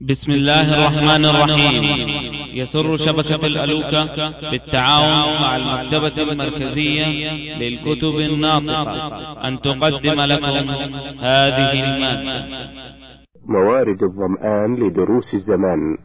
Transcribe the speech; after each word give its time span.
بسم 0.00 0.32
الله 0.32 0.74
الرحمن 0.74 1.24
الرحيم. 1.24 1.84
يسر 2.54 2.96
شبكة 2.96 3.46
الألوكة 3.46 4.50
بالتعاون 4.50 5.42
مع 5.42 5.56
المكتبة 5.56 6.22
المركزية 6.22 7.32
للكتب 7.58 8.14
الناطقة. 8.18 9.48
أن 9.48 9.60
تقدم 9.60 10.20
لكم 10.20 10.70
هذه 11.20 11.72
المادة. 11.72 12.46
موارد 13.46 14.02
الظمآن 14.02 14.74
لدروس 14.74 15.34
الزمان. 15.34 15.98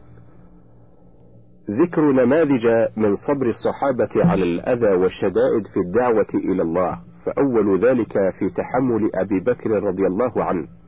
ذكر 1.70 2.12
نماذج 2.12 2.66
من 2.96 3.10
صبر 3.28 3.46
الصحابة 3.46 4.30
على 4.30 4.42
الأذى 4.42 4.92
والشدائد 4.92 5.64
في 5.74 5.80
الدعوة 5.86 6.52
إلى 6.52 6.62
الله 6.62 6.98
فأول 7.26 7.80
ذلك 7.84 8.12
في 8.12 8.50
تحمل 8.50 9.10
أبي 9.14 9.40
بكر 9.40 9.70
رضي 9.70 10.06
الله 10.06 10.44
عنه. 10.44 10.83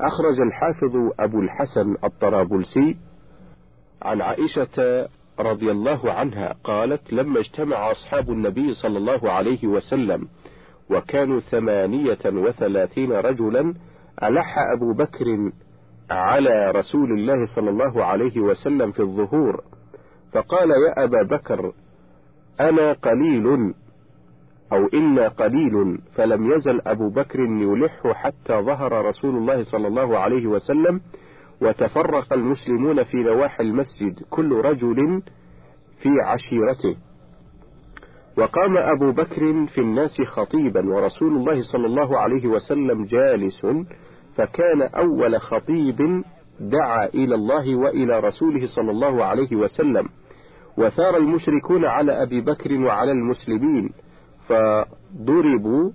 أخرج 0.00 0.40
الحافظ 0.40 0.96
أبو 1.20 1.40
الحسن 1.40 1.96
الطرابلسي 2.04 2.96
عن 4.02 4.22
عائشة 4.22 5.08
رضي 5.40 5.70
الله 5.70 6.12
عنها 6.12 6.54
قالت 6.64 7.12
لما 7.12 7.40
اجتمع 7.40 7.90
أصحاب 7.90 8.30
النبي 8.30 8.74
صلى 8.74 8.98
الله 8.98 9.30
عليه 9.32 9.66
وسلم 9.66 10.28
وكانوا 10.90 11.40
ثمانية 11.40 12.18
وثلاثين 12.26 13.12
رجلا 13.12 13.74
ألح 14.22 14.58
أبو 14.58 14.92
بكر 14.92 15.52
على 16.10 16.70
رسول 16.70 17.12
الله 17.12 17.46
صلى 17.54 17.70
الله 17.70 18.04
عليه 18.04 18.40
وسلم 18.40 18.92
في 18.92 19.00
الظهور 19.00 19.64
فقال 20.32 20.70
يا 20.70 21.04
أبا 21.04 21.22
بكر 21.22 21.72
أنا 22.60 22.92
قليل 22.92 23.74
أو 24.74 24.86
إنا 24.94 25.28
قليل 25.28 25.98
فلم 26.14 26.52
يزل 26.52 26.80
أبو 26.86 27.10
بكر 27.10 27.40
يلح 27.40 28.12
حتى 28.14 28.52
ظهر 28.60 29.04
رسول 29.06 29.36
الله 29.36 29.64
صلى 29.64 29.88
الله 29.88 30.18
عليه 30.18 30.46
وسلم 30.46 31.00
وتفرق 31.60 32.32
المسلمون 32.32 33.02
في 33.04 33.16
نواحي 33.16 33.62
المسجد 33.62 34.22
كل 34.30 34.52
رجل 34.52 35.22
في 36.02 36.08
عشيرته. 36.24 36.96
وقام 38.38 38.76
أبو 38.76 39.12
بكر 39.12 39.66
في 39.66 39.80
الناس 39.80 40.22
خطيبا 40.22 40.94
ورسول 40.94 41.36
الله 41.36 41.62
صلى 41.72 41.86
الله 41.86 42.18
عليه 42.18 42.46
وسلم 42.46 43.04
جالس 43.04 43.66
فكان 44.36 44.82
أول 44.82 45.40
خطيب 45.40 46.24
دعا 46.60 47.06
إلى 47.06 47.34
الله 47.34 47.76
وإلى 47.76 48.20
رسوله 48.20 48.66
صلى 48.66 48.90
الله 48.90 49.24
عليه 49.24 49.56
وسلم. 49.56 50.08
وثار 50.78 51.16
المشركون 51.16 51.84
على 51.84 52.22
أبي 52.22 52.40
بكر 52.40 52.80
وعلى 52.80 53.12
المسلمين. 53.12 53.90
فضربوا 54.48 55.90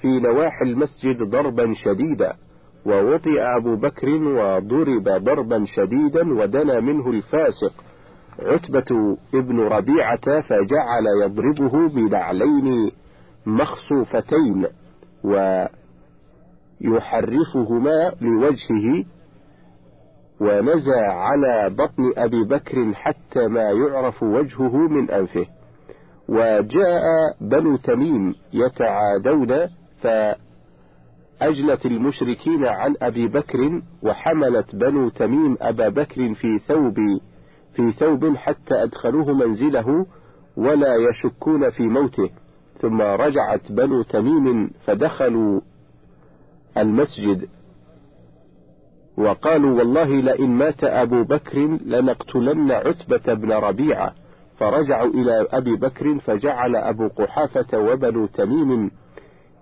في 0.00 0.20
نواحي 0.20 0.64
المسجد 0.64 1.22
ضربا 1.22 1.74
شديدا 1.74 2.34
ووطئ 2.86 3.40
أبو 3.40 3.76
بكر 3.76 4.08
وضرب 4.08 5.04
ضربا 5.08 5.64
شديدا 5.64 6.34
ودنا 6.34 6.80
منه 6.80 7.10
الفاسق. 7.10 7.72
عتبة 8.38 9.16
ابن 9.34 9.60
ربيعة 9.60 10.40
فجعل 10.40 11.04
يضربه 11.24 11.88
بنعلين 11.88 12.90
مخصوفتين 13.46 14.66
ويحرفهما 16.80 18.12
لوجهه 18.20 19.04
ونزى 20.40 21.00
على 21.00 21.70
بطن 21.70 22.12
أبي 22.16 22.44
بكر 22.44 22.94
حتى 22.94 23.48
ما 23.48 23.62
يعرف 23.62 24.22
وجهه 24.22 24.76
من 24.76 25.10
أنفه. 25.10 25.46
وجاء 26.28 27.02
بنو 27.40 27.76
تميم 27.76 28.34
يتعادون 28.52 29.66
فأجلت 30.02 31.86
المشركين 31.86 32.64
عن 32.64 32.94
أبي 33.02 33.28
بكر 33.28 33.82
وحملت 34.02 34.76
بنو 34.76 35.08
تميم 35.08 35.56
أبا 35.60 35.88
بكر 35.88 36.34
في 36.34 36.58
ثوب 36.58 36.96
في 37.78 37.92
ثوب 37.92 38.36
حتى 38.36 38.82
أدخلوه 38.82 39.32
منزله 39.32 40.06
ولا 40.56 40.94
يشكون 40.96 41.70
في 41.70 41.82
موته. 41.82 42.30
ثم 42.80 43.02
رجعت 43.02 43.72
بنو 43.72 44.02
تميم 44.02 44.70
فدخلوا 44.86 45.60
المسجد. 46.76 47.48
وقالوا 49.16 49.78
والله 49.78 50.20
لئن 50.20 50.50
مات 50.50 50.84
أبو 50.84 51.24
بكر 51.24 51.58
لنقتلن 51.86 52.70
عتبة 52.70 53.34
بن 53.34 53.52
ربيعة. 53.52 54.14
فرجعوا 54.58 55.08
إلى 55.10 55.46
أبي 55.50 55.76
بكر 55.76 56.18
فجعل 56.18 56.76
أبو 56.76 57.08
قحافة 57.08 57.78
وبنو 57.78 58.26
تميم 58.26 58.90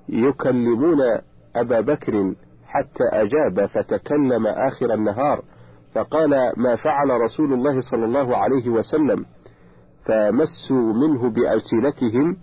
يكلمون 0.09 0.99
أبا 1.57 1.81
بكر 1.81 2.35
حتى 2.67 3.05
أجاب 3.13 3.67
فتكلم 3.67 4.47
آخر 4.47 4.95
النهار 4.95 5.43
فقال 5.95 6.53
ما 6.57 6.77
فعل 6.77 7.11
رسول 7.11 7.53
الله 7.53 7.81
صلى 7.81 8.05
الله 8.05 8.37
عليه 8.37 8.69
وسلم؟ 8.69 9.25
فمسوا 10.05 10.93
منه 10.93 11.31
بألسنتهم. 11.31 12.37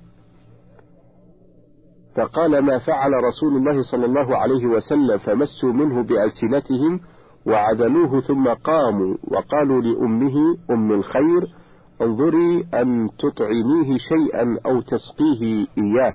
فقال 2.15 2.59
ما 2.59 2.79
فعل 2.79 3.13
رسول 3.13 3.57
الله 3.57 3.81
صلى 3.81 4.05
الله 4.05 4.37
عليه 4.37 4.65
وسلم؟ 4.65 5.17
فمسوا 5.17 5.73
منه 5.73 6.03
بألسنتهم 6.03 6.99
وعدلوه 7.45 8.19
ثم 8.19 8.47
قاموا 8.47 9.17
وقالوا 9.31 9.81
لأمه 9.81 10.35
أم 10.71 10.91
الخير؟ 10.91 11.62
انظري 12.03 12.67
أن 12.73 13.09
تطعميه 13.19 13.97
شيئا 13.97 14.57
أو 14.65 14.81
تسقيه 14.81 15.67
إياه. 15.77 16.13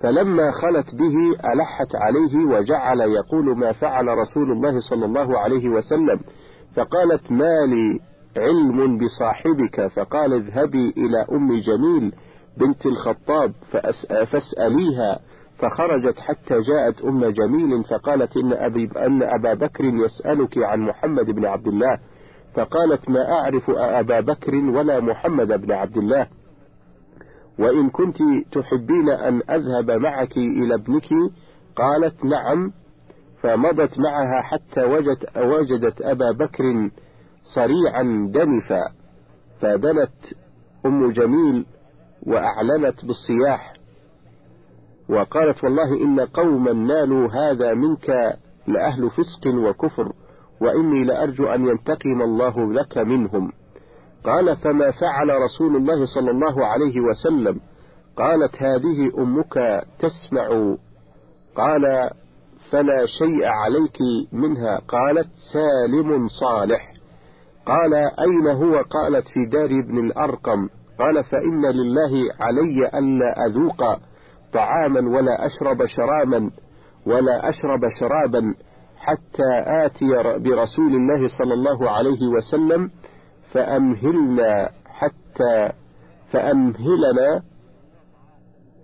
فلما 0.00 0.50
خلت 0.50 0.94
به 0.94 1.52
ألحت 1.52 1.94
عليه 1.94 2.44
وجعل 2.44 3.00
يقول 3.00 3.58
ما 3.58 3.72
فعل 3.72 4.08
رسول 4.08 4.52
الله 4.52 4.80
صلى 4.80 5.04
الله 5.04 5.38
عليه 5.38 5.68
وسلم 5.68 6.20
فقالت 6.76 7.32
ما 7.32 7.66
لي 7.66 8.00
علم 8.36 8.98
بصاحبك؟ 8.98 9.86
فقال 9.86 10.32
اذهبي 10.32 10.94
إلى 10.96 11.26
أم 11.32 11.60
جميل 11.60 12.12
بنت 12.56 12.86
الخطاب 12.86 13.52
فاسأليها. 14.30 15.20
فخرجت 15.58 16.18
حتى 16.18 16.60
جاءت 16.60 17.00
أم 17.00 17.24
جميل 17.24 17.84
فقالت 17.84 18.36
إن, 18.36 18.52
أبي 18.52 18.88
أن 18.96 19.22
أبا 19.22 19.54
بكر 19.54 19.84
يسألك 19.84 20.58
عن 20.58 20.80
محمد 20.80 21.26
بن 21.26 21.44
عبد 21.44 21.66
الله. 21.66 21.98
فقالت 22.54 23.10
ما 23.10 23.32
أعرف 23.32 23.70
أبا 23.70 24.20
بكر 24.20 24.54
ولا 24.54 25.00
محمد 25.00 25.48
بن 25.48 25.72
عبد 25.72 25.96
الله. 25.96 26.26
وإن 27.58 27.90
كنت 27.90 28.16
تحبين 28.52 29.08
أن 29.10 29.42
أذهب 29.50 29.90
معك 29.90 30.36
إلى 30.36 30.74
ابنك؟ 30.74 31.08
قالت 31.76 32.24
نعم. 32.24 32.72
فمضت 33.42 33.98
معها 33.98 34.42
حتى 34.42 34.84
وجدت, 34.84 35.36
وجدت 35.36 36.02
أبا 36.02 36.30
بكر 36.30 36.90
صريعا 37.54 38.30
دنفا. 38.34 38.82
فدنت 39.60 40.10
أم 40.86 41.10
جميل 41.10 41.66
وأعلنت 42.26 43.04
بالصياح. 43.04 43.74
وقالت 45.08 45.64
والله 45.64 45.94
إن 45.94 46.20
قوما 46.20 46.72
نالوا 46.72 47.28
هذا 47.28 47.74
منك 47.74 48.36
لأهل 48.66 49.10
فسق 49.10 49.54
وكفر. 49.54 50.12
وإني 50.64 51.04
لأرجو 51.04 51.46
أن 51.46 51.68
ينتقم 51.68 52.22
الله 52.22 52.72
لك 52.72 52.98
منهم. 52.98 53.52
قال 54.24 54.56
فما 54.56 54.90
فعل 54.90 55.28
رسول 55.28 55.76
الله 55.76 56.06
صلى 56.06 56.30
الله 56.30 56.66
عليه 56.66 57.00
وسلم؟ 57.00 57.60
قالت 58.16 58.62
هذه 58.62 59.12
أمك 59.18 59.84
تسمع. 59.98 60.76
قال 61.56 62.10
فلا 62.70 63.06
شيء 63.06 63.44
عليك 63.44 63.98
منها. 64.32 64.78
قالت 64.88 65.28
سالم 65.52 66.28
صالح. 66.28 66.94
قال 67.66 67.94
أين 67.94 68.46
هو؟ 68.46 68.82
قالت 68.82 69.28
في 69.28 69.46
دار 69.46 69.70
ابن 69.84 69.98
الأرقم. 69.98 70.68
قال 70.98 71.24
فإن 71.24 71.66
لله 71.66 72.34
علي 72.40 72.88
ألا 72.98 73.46
أذوق 73.46 73.98
طعاما 74.52 75.16
ولا 75.16 75.46
أشرب 75.46 75.86
شرابا 75.86 76.50
ولا 77.06 77.48
أشرب 77.48 77.80
شرابا 78.00 78.54
حتى 79.04 79.50
آتي 79.66 80.22
برسول 80.38 80.92
الله 80.94 81.28
صلى 81.38 81.54
الله 81.54 81.90
عليه 81.90 82.26
وسلم 82.28 82.90
فأمهلنا 83.52 84.70
حتى 84.86 85.72
فأمهلنا 86.32 87.42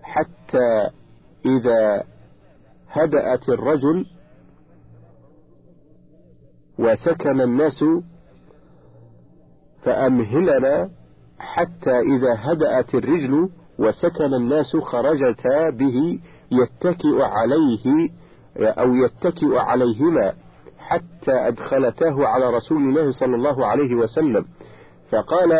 حتى 0.03 0.91
إذا 1.47 2.05
هدأت 2.91 3.49
الرجل 3.49 4.07
وسكن 6.79 7.41
الناس 7.41 7.85
فأمهلنا 9.83 10.91
حتى 11.39 11.99
إذا 12.01 12.35
هدأت 12.39 12.95
الرجل 12.95 13.49
وسكن 13.79 14.35
الناس 14.35 14.77
خرجتا 14.77 15.71
به 15.71 16.19
يتكئ 16.53 17.23
عليه 17.23 18.11
أو 18.63 18.95
يتكئ 18.95 19.57
عليهما 19.59 20.33
حتى 20.79 21.33
أدخلتاه 21.33 22.27
على 22.27 22.51
رسول 22.51 22.79
الله 22.79 23.13
صلى 23.13 23.37
الله 23.37 23.67
عليه 23.67 23.95
وسلم. 23.95 24.45
فقال 25.11 25.53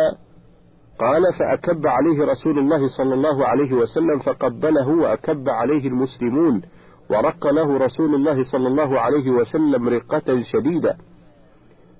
قال 0.99 1.33
فأكب 1.39 1.87
عليه 1.87 2.25
رسول 2.25 2.59
الله 2.59 2.87
صلى 2.97 3.13
الله 3.13 3.45
عليه 3.47 3.73
وسلم 3.73 4.19
فقبله 4.19 4.87
وأكب 4.89 5.49
عليه 5.49 5.87
المسلمون 5.87 6.61
ورق 7.09 7.47
له 7.47 7.77
رسول 7.77 8.15
الله 8.15 8.43
صلى 8.51 8.67
الله 8.67 8.99
عليه 8.99 9.29
وسلم 9.31 9.89
رقة 9.89 10.41
شديدة. 10.43 10.97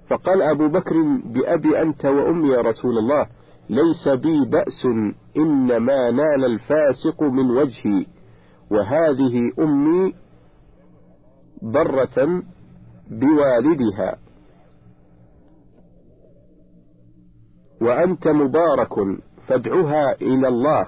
فقال 0.09 0.42
أبو 0.42 0.68
بكر 0.68 0.95
بأبي 1.25 1.81
أنت 1.81 2.06
وأمي 2.06 2.50
يا 2.50 2.62
رسول 2.62 2.98
الله 2.98 3.27
ليس 3.69 4.07
بي 4.07 4.45
بأس 4.45 4.86
إنما 5.38 6.12
نال 6.12 6.45
الفاسق 6.45 7.24
من 7.24 7.51
وجهي 7.51 8.06
وهذه 8.71 9.51
أمي 9.59 10.13
برة 11.62 12.44
بوالدها. 13.10 14.18
وأنت 17.81 18.28
مبارك 18.28 18.94
فادعها 19.48 20.16
إلى 20.22 20.48
الله. 20.48 20.88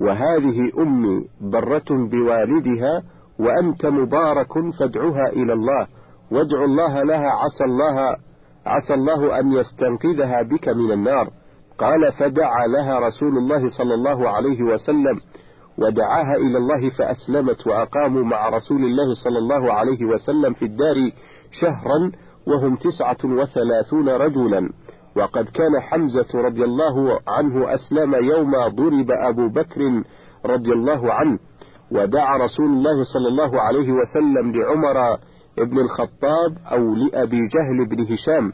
وهذه 0.00 0.70
أمي 0.78 1.28
برة 1.40 2.08
بوالدها 2.10 3.02
وأنت 3.38 3.86
مبارك 3.86 4.52
فادعها 4.78 5.28
إلى 5.28 5.52
الله. 5.52 5.86
وادع 6.30 6.64
الله 6.64 7.02
لها 7.02 7.30
عسى 7.30 7.64
الله 7.64 8.16
عسى 8.66 8.94
الله 8.94 9.40
أن 9.40 9.52
يستنقذها 9.52 10.42
بك 10.42 10.68
من 10.68 10.92
النار. 10.92 11.30
قال 11.78 12.12
فدعا 12.12 12.66
لها 12.66 12.98
رسول 12.98 13.38
الله 13.38 13.68
صلى 13.68 13.94
الله 13.94 14.28
عليه 14.28 14.62
وسلم. 14.62 15.20
ودعاها 15.78 16.36
إلى 16.36 16.58
الله 16.58 16.90
فأسلمت 16.90 17.66
وأقاموا 17.66 18.24
مع 18.24 18.48
رسول 18.48 18.84
الله 18.84 19.14
صلى 19.24 19.38
الله 19.38 19.72
عليه 19.72 20.04
وسلم 20.04 20.54
في 20.54 20.64
الدار 20.64 20.96
شهرا 21.60 22.12
وهم 22.46 22.76
تسعة 22.76 23.18
وثلاثون 23.24 24.08
رجلا. 24.08 24.70
وقد 25.16 25.44
كان 25.44 25.80
حمزة 25.80 26.28
رضي 26.34 26.64
الله 26.64 27.20
عنه 27.28 27.74
أسلم 27.74 28.14
يوم 28.14 28.50
ضرب 28.50 29.10
أبو 29.10 29.48
بكر 29.48 30.02
رضي 30.46 30.72
الله 30.72 31.12
عنه. 31.12 31.38
ودعا 31.92 32.36
رسول 32.36 32.66
الله 32.66 33.04
صلى 33.04 33.28
الله 33.28 33.60
عليه 33.60 33.92
وسلم 33.92 34.52
لعمر 34.52 35.18
ابن 35.58 35.78
الخطاب 35.78 36.58
أو 36.72 36.94
لأبي 36.94 37.48
جهل 37.48 37.88
بن 37.88 38.12
هشام. 38.12 38.52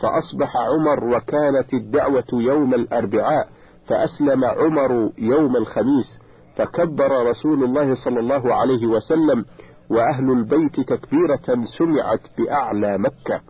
فأصبح 0.00 0.56
عمر 0.56 1.04
وكانت 1.04 1.74
الدعوة 1.74 2.24
يوم 2.32 2.74
الأربعاء. 2.74 3.48
فأسلم 3.88 4.44
عمر 4.44 5.10
يوم 5.18 5.56
الخميس. 5.56 6.25
فكبر 6.56 7.30
رسول 7.30 7.64
الله 7.64 7.94
صلى 8.04 8.20
الله 8.20 8.54
عليه 8.54 8.86
وسلم 8.86 9.44
وأهل 9.90 10.30
البيت 10.30 10.80
تكبيرة 10.80 11.64
سمعت 11.78 12.20
بأعلى 12.38 12.98
مكة. 12.98 13.40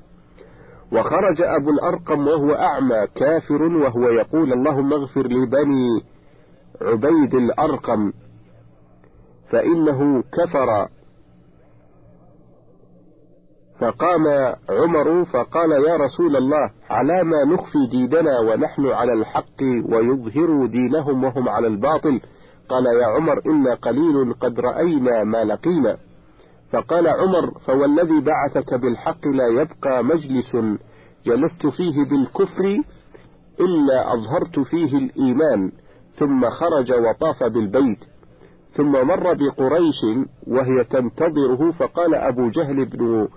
وخرج 0.92 1.42
أبو 1.42 1.70
الأرقم 1.70 2.26
وهو 2.28 2.54
أعمى 2.54 3.06
كافر 3.14 3.62
وهو 3.62 4.08
يقول 4.08 4.52
اللهم 4.52 4.92
اغفر 4.92 5.26
لبني 5.26 6.02
عبيد 6.82 7.34
الأرقم 7.34 8.12
فإنه 9.50 10.22
كفر. 10.22 10.88
فقام 13.80 14.54
عمر 14.70 15.24
فقال 15.24 15.72
يا 15.72 15.96
رسول 15.96 16.36
الله 16.36 16.70
على 16.90 17.24
ما 17.24 17.44
نخفي 17.44 17.86
ديننا 17.90 18.40
ونحن 18.40 18.86
على 18.86 19.12
الحق 19.12 19.62
ويظهر 19.62 20.66
دينهم 20.66 21.24
وهم 21.24 21.48
على 21.48 21.66
الباطل؟ 21.66 22.20
قال 22.68 22.86
يا 22.86 23.06
عمر 23.06 23.40
إنا 23.46 23.74
قليل 23.74 24.34
قد 24.40 24.60
رأينا 24.60 25.24
ما 25.24 25.44
لقينا. 25.44 25.96
فقال 26.72 27.06
عمر 27.08 27.58
فوالذي 27.66 28.20
بعثك 28.20 28.74
بالحق 28.74 29.26
لا 29.26 29.62
يبقى 29.62 30.04
مجلس 30.04 30.56
جلست 31.26 31.66
فيه 31.66 32.04
بالكفر 32.10 32.64
إلا 33.60 34.14
أظهرت 34.14 34.60
فيه 34.60 34.98
الإيمان 34.98 35.72
ثم 36.18 36.50
خرج 36.50 36.92
وطاف 36.92 37.42
بالبيت 37.42 37.98
ثم 38.76 38.92
مر 38.92 39.34
بقريش 39.34 40.00
وهي 40.46 40.84
تنتظره. 40.84 41.72
فقال 41.72 42.14
أبو 42.14 42.48
جهل 42.48 42.84
بن 42.84 43.28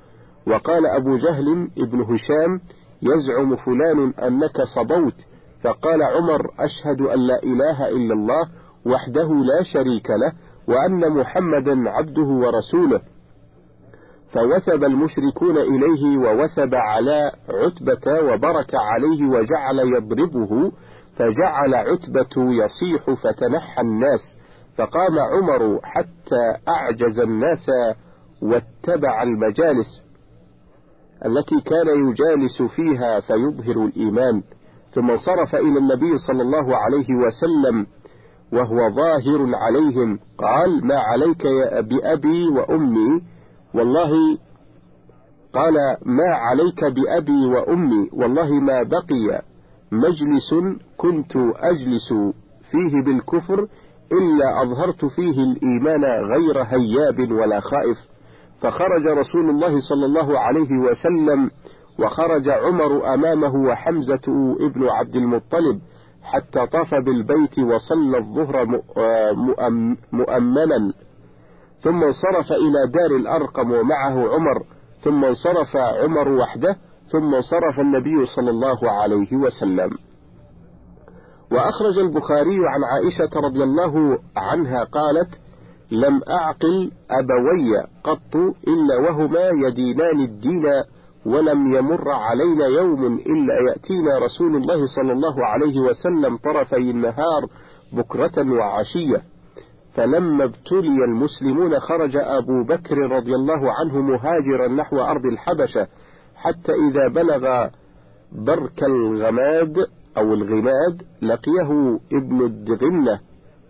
وقال 0.48 0.86
أبو 0.86 1.18
جهل 1.18 1.70
ابن 1.78 2.02
هشام 2.02 2.62
يزعم 3.02 3.56
فلان 3.56 4.14
أنك 4.14 4.62
صبوت. 4.76 5.16
فقال 5.64 6.04
عمر 6.04 6.52
أشهد 6.60 7.02
أن 7.02 7.20
لا 7.20 7.44
إله 7.44 7.90
إلا 7.90 8.14
الله 8.14 8.50
وحده 8.86 9.28
لا 9.28 9.64
شريك 9.64 10.10
له 10.10 10.34
وأن 10.68 11.10
محمدا 11.10 11.90
عبده 11.90 12.22
ورسوله. 12.22 13.02
فوثب 14.34 14.84
المشركون 14.84 15.58
إليه 15.58 16.18
ووثب 16.18 16.76
على 16.76 17.32
عتبة 17.50 18.22
وبرك 18.22 18.76
عليه 18.76 19.28
وجعل 19.28 19.80
يضربه 19.80 20.72
فجعل 21.16 21.74
عتبة 21.76 22.36
يصيح 22.36 23.10
فتنحى 23.24 23.82
الناس. 23.82 24.20
فقام 24.78 25.20
عمر 25.20 25.80
حتى 25.84 26.56
أعجز 26.68 27.20
الناس 27.20 27.72
واتبع 28.42 29.24
المجالس 29.24 30.04
التي 31.26 31.62
كان 31.62 32.10
يجالس 32.10 32.62
فيها 32.62 33.20
فيظهر 33.20 33.86
الإيمان. 33.86 34.44
ثم 34.92 35.12
انصرف 35.12 35.56
إلى 35.56 35.80
النبي 35.80 36.18
صلى 36.28 36.42
الله 36.42 36.78
عليه 36.78 37.16
وسلم 37.16 37.88
وهو 38.54 38.90
ظاهر 38.96 39.56
عليهم. 39.56 40.20
قال 40.38 40.88
ما 40.88 40.98
عليك 40.98 41.46
يا 41.46 41.82
بأبي 41.82 42.48
وأمي؟ 42.48 43.22
والله 43.76 44.38
قال 45.54 45.74
ما 46.06 46.30
عليك 46.34 46.84
بأبي 46.84 47.46
وأمي؟ 47.46 48.10
والله 48.14 48.50
ما 48.50 48.84
بقي 48.84 49.42
مجلس 49.92 50.80
كنت 50.98 51.36
أجلس 51.56 52.14
فيه 52.72 53.04
بالكفر 53.04 53.68
إلا 54.12 54.62
أظهرت 54.62 55.06
فيه 55.06 55.44
الإيمان 55.44 56.04
غير 56.04 56.64
هياب 56.64 57.32
ولا 57.32 57.60
خائف. 57.60 57.98
فخرج 58.62 59.08
رسول 59.08 59.50
الله 59.50 59.80
صلى 59.80 60.06
الله 60.06 60.40
عليه 60.40 60.78
وسلم 60.78 61.50
وخرج 62.00 62.50
عمر 62.50 63.14
أمامه 63.14 63.56
وحمزة 63.56 64.56
ابن 64.60 64.90
عبد 64.90 65.16
المطلب. 65.16 65.80
حتى 66.24 66.68
طاف 66.68 66.96
بالبيت 66.96 67.60
وصلى 67.60 68.18
الظهر 68.18 68.66
مؤمنا 70.12 70.94
ثم 71.82 72.04
انصرف 72.04 72.52
إلى 72.52 72.88
دار 72.88 73.16
الأرقم 73.16 73.72
ومعه 73.72 74.36
عمر. 74.36 74.64
ثم 75.04 75.26
انصرف 75.26 75.76
عمر 75.76 76.30
وحده. 76.30 76.76
ثم 77.12 77.36
انصرف 77.36 77.80
النبي 77.80 78.26
صلى 78.26 78.50
الله 78.50 78.92
عليه 78.92 79.36
وسلم. 79.36 79.90
وأخرج 81.52 82.00
البخاري 82.00 82.68
عن 82.68 82.84
عائشة 82.84 83.40
رضي 83.40 83.64
الله 83.64 84.20
عنها 84.38 84.84
قالت 84.84 85.30
لم 85.92 86.22
أعقل 86.30 86.92
أبوي 87.12 87.88
قط 88.04 88.36
إلا 88.68 88.98
وهما 88.98 89.50
يدينان 89.68 90.20
الدين 90.20 90.66
ولم 91.26 91.76
يمر 91.76 92.12
علينا 92.12 92.66
يوم 92.66 93.06
إلا 93.06 93.54
يأتينا 93.70 94.18
رسول 94.26 94.56
الله 94.56 94.88
صلى 94.96 95.12
الله 95.12 95.46
عليه 95.46 95.80
وسلم 95.80 96.38
طرفي 96.38 96.92
النهار 96.92 97.48
بكرة 97.94 98.52
وعشية. 98.52 99.22
فلما 99.96 100.44
ابتلي 100.44 101.06
المسلمون 101.06 101.80
خرج 101.80 102.16
أبو 102.16 102.64
بكر 102.64 102.98
رضي 102.98 103.36
الله 103.36 103.74
عنه 103.74 104.02
مهاجرا 104.02 104.68
نحو 104.68 105.02
أرض 105.02 105.26
الحبشة 105.26 105.88
حتى 106.36 106.72
إذا 106.72 107.08
بلغ 107.08 107.68
برك 108.32 108.84
الغماد 108.84 109.78
أو 110.18 110.34
الغماد 110.34 111.02
لقيه 111.22 112.00
ابن 112.14 112.46
الدغنة 112.46 113.20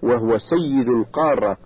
وهو 0.04 0.38
سيد 0.38 0.90
القارة. 0.90 1.58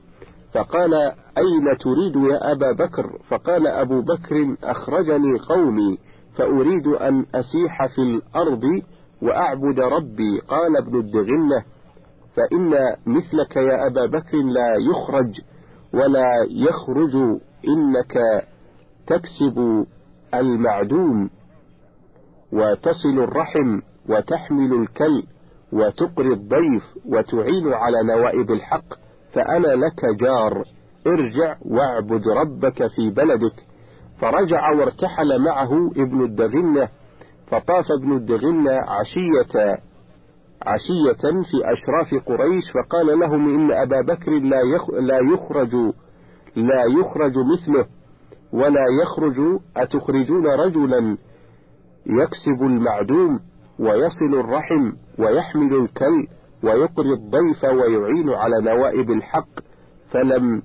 فقال 0.54 0.94
أين 1.38 1.78
تريد 1.78 2.16
يا 2.16 2.52
أبا 2.52 2.72
بكر؟ 2.72 3.20
فقال 3.30 3.68
أبو 3.68 4.02
بكر 4.02 4.56
أخرجني 4.64 5.40
قومي 5.40 5.98
فأريد 6.38 6.88
أن 6.88 7.26
أسيح 7.36 7.86
في 7.96 8.02
الأرض 8.02 8.64
وأعبد 9.22 9.80
ربي. 9.80 10.40
قال 10.48 10.78
ابن 10.78 11.00
الدغنة 11.00 11.64
فإن 12.36 12.96
مثلك 13.06 13.56
يا 13.56 13.88
أبا 13.88 14.06
بكر 14.06 14.38
لا 14.38 14.76
يخرج 14.92 15.42
ولا 15.94 16.32
يخرج 16.50 17.16
إنك 17.68 18.44
تكسب 19.08 19.86
المعدوم 20.34 21.30
وتصل 22.52 23.20
الرحم 23.20 23.82
وتحمل 24.10 24.74
الكل 24.74 25.24
وتقري 25.74 26.34
الضيف 26.34 26.84
وتعين 27.06 27.74
على 27.74 28.04
نوائب 28.04 28.52
الحق. 28.52 29.03
فأنا 29.34 29.68
لك 29.68 30.06
جار 30.20 30.64
ارجع 31.08 31.56
واعبد 31.66 32.28
ربك 32.28 32.88
في 32.88 33.10
بلدك. 33.10 33.74
فرجع 34.22 34.72
وارتحل 34.72 35.42
معه 35.42 35.92
ابن 35.98 36.26
الدغنة 36.26 36.90
فطاف 37.48 37.86
ابن 38.00 38.16
الدغنة 38.16 38.72
عشية 38.72 39.80
عشية 40.62 41.42
في 41.44 41.74
أشراف 41.74 42.24
قريش 42.26 42.64
فقال 42.74 43.20
لهم 43.20 43.56
إن 43.56 43.72
أبا 43.72 44.02
بكر 44.02 44.32
لا 44.32 44.62
لا 45.02 45.20
يخرج 45.34 45.74
لا 46.56 46.84
يخرج 47.00 47.34
مثله 47.38 47.86
ولا 48.54 48.86
يخرج 49.02 49.60
أتخرجون 49.78 50.48
رجلا؟ 50.48 51.18
يكسب 52.06 52.62
المعدوم 52.62 53.40
ويصل 53.80 54.40
الرحم 54.40 54.92
ويحمل 55.20 55.74
الكل 55.76 56.28
ويقري 56.64 57.14
الضيف 57.14 57.64
ويعين 57.64 58.30
على 58.30 58.62
نوائب 58.62 59.12
الحق 59.12 59.60
فلم 60.12 60.62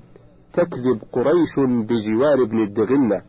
تكذب 0.55 1.01
قريش 1.13 1.55
بجوار 1.59 2.43
ابن 2.43 2.63
الدغنة. 2.63 3.23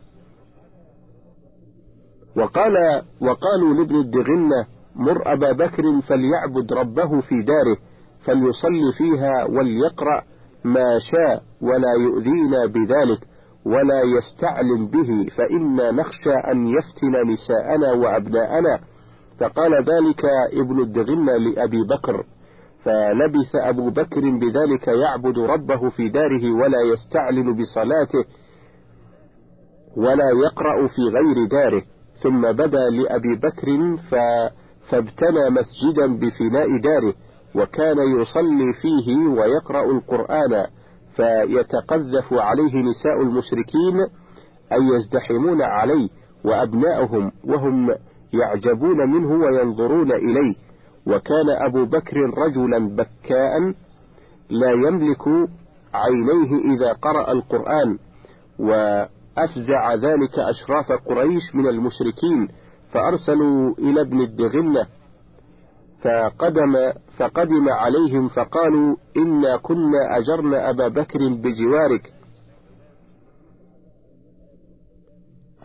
وقال 2.36 3.02
وقالوا 3.20 3.74
لابن 3.74 3.96
الدغنة 3.96 4.66
مر 4.96 5.32
أبا 5.32 5.52
بكر 5.52 6.00
فليعبد 6.00 6.72
ربه 6.72 7.20
في 7.20 7.42
داره 7.42 7.76
فليصلي 8.24 8.92
فيها 8.98 9.44
وليقرأ 9.44 10.22
ما 10.64 10.98
شاء 10.98 11.42
ولا 11.60 11.92
يؤذينا 11.92 12.66
بذلك 12.66 13.20
ولا 13.66 14.02
يستعلم 14.02 14.86
به 14.86 15.26
فإنا 15.36 15.90
نخشى 15.90 16.34
أن 16.34 16.66
يفتن 16.66 17.30
نساءنا 17.32 17.92
وأبناءنا. 17.92 18.80
فقال 19.40 19.74
ذلك 19.74 20.24
ابن 20.52 20.82
الدغنة 20.82 21.36
لأبي 21.36 21.82
بكر. 21.82 22.24
فلبث 22.84 23.54
أبو 23.54 23.90
بكر 23.90 24.20
بذلك 24.20 24.88
يعبد 24.88 25.38
ربه 25.38 25.90
في 25.90 26.08
داره 26.08 26.52
ولا 26.52 26.80
يستعلن 26.92 27.56
بصلاته 27.56 28.24
ولا 29.96 30.30
يقرأ 30.44 30.86
في 30.88 31.02
غير 31.02 31.46
داره. 31.50 31.82
ثم 32.22 32.52
بدا 32.52 32.90
لأبي 32.90 33.36
بكر 33.36 33.96
فابتنى 34.90 35.50
مسجدا 35.50 36.06
بفناء 36.18 36.80
داره 36.80 37.14
وكان 37.54 37.96
يصلي 38.20 38.72
فيه 38.82 39.16
ويقرأ 39.28 39.90
القرآن. 39.90 40.66
فيتقذف 41.16 42.32
عليه 42.32 42.82
نساء 42.82 43.22
المشركين 43.22 43.96
أن 44.72 44.82
يزدحمون 44.94 45.62
عليه 45.62 46.08
وأبناؤهم 46.44 47.32
وهم 47.44 47.94
يعجبون 48.32 49.10
منه 49.10 49.44
وينظرون 49.44 50.12
إليه. 50.12 50.54
وكان 51.06 51.50
أبو 51.50 51.84
بكر 51.84 52.16
رجلا 52.38 52.88
بكاء 52.88 53.74
لا 54.50 54.70
يملك 54.70 55.28
عينيه 55.94 56.74
إذا 56.74 56.92
قرأ 56.92 57.32
القرآن 57.32 57.98
وأفزع 58.58 59.94
ذلك 59.94 60.38
أشراف 60.38 60.92
قريش 60.92 61.54
من 61.54 61.66
المشركين 61.66 62.48
فأرسلوا 62.92 63.74
إلى 63.78 64.00
ابن 64.00 64.20
الدغنة 64.20 64.86
فقدم 66.02 66.92
فقدم 67.16 67.68
عليهم 67.68 68.28
فقالوا 68.28 68.96
إنا 69.16 69.56
كنا 69.56 70.18
أجرنا 70.18 70.70
أبا 70.70 70.88
بكر 70.88 71.18
بجوارك 71.28 72.12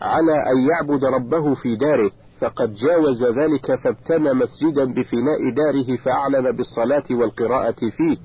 على 0.00 0.32
أن 0.32 0.56
يعبد 0.70 1.04
ربه 1.04 1.54
في 1.54 1.76
داره. 1.76 2.10
فقد 2.40 2.74
جاوز 2.74 3.24
ذلك 3.24 3.74
فابتنى 3.74 4.32
مسجدا 4.32 4.84
بفناء 4.84 5.50
داره 5.56 5.96
فأعلن 5.96 6.52
بالصلاة 6.56 7.04
والقراءة 7.10 7.90
فيه 7.96 8.16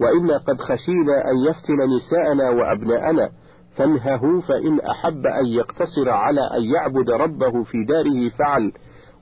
وإنا 0.00 0.38
قد 0.38 0.60
خشينا 0.60 1.30
أن 1.30 1.36
يفتن 1.48 1.96
نساءنا 1.96 2.50
وأبناءنا 2.50 3.30
فانهه 3.76 4.40
فإن 4.40 4.80
أحب 4.80 5.26
أن 5.26 5.46
يقتصر 5.46 6.10
على 6.10 6.40
أن 6.40 6.62
يعبد 6.64 7.10
ربه 7.10 7.62
في 7.64 7.84
داره 7.84 8.28
فعل 8.28 8.72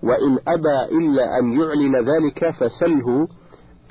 وإن 0.02 0.38
أبى 0.48 0.98
إلا 0.98 1.38
أن 1.38 1.52
يعلن 1.52 1.96
ذلك 1.96 2.50
فسله 2.50 3.28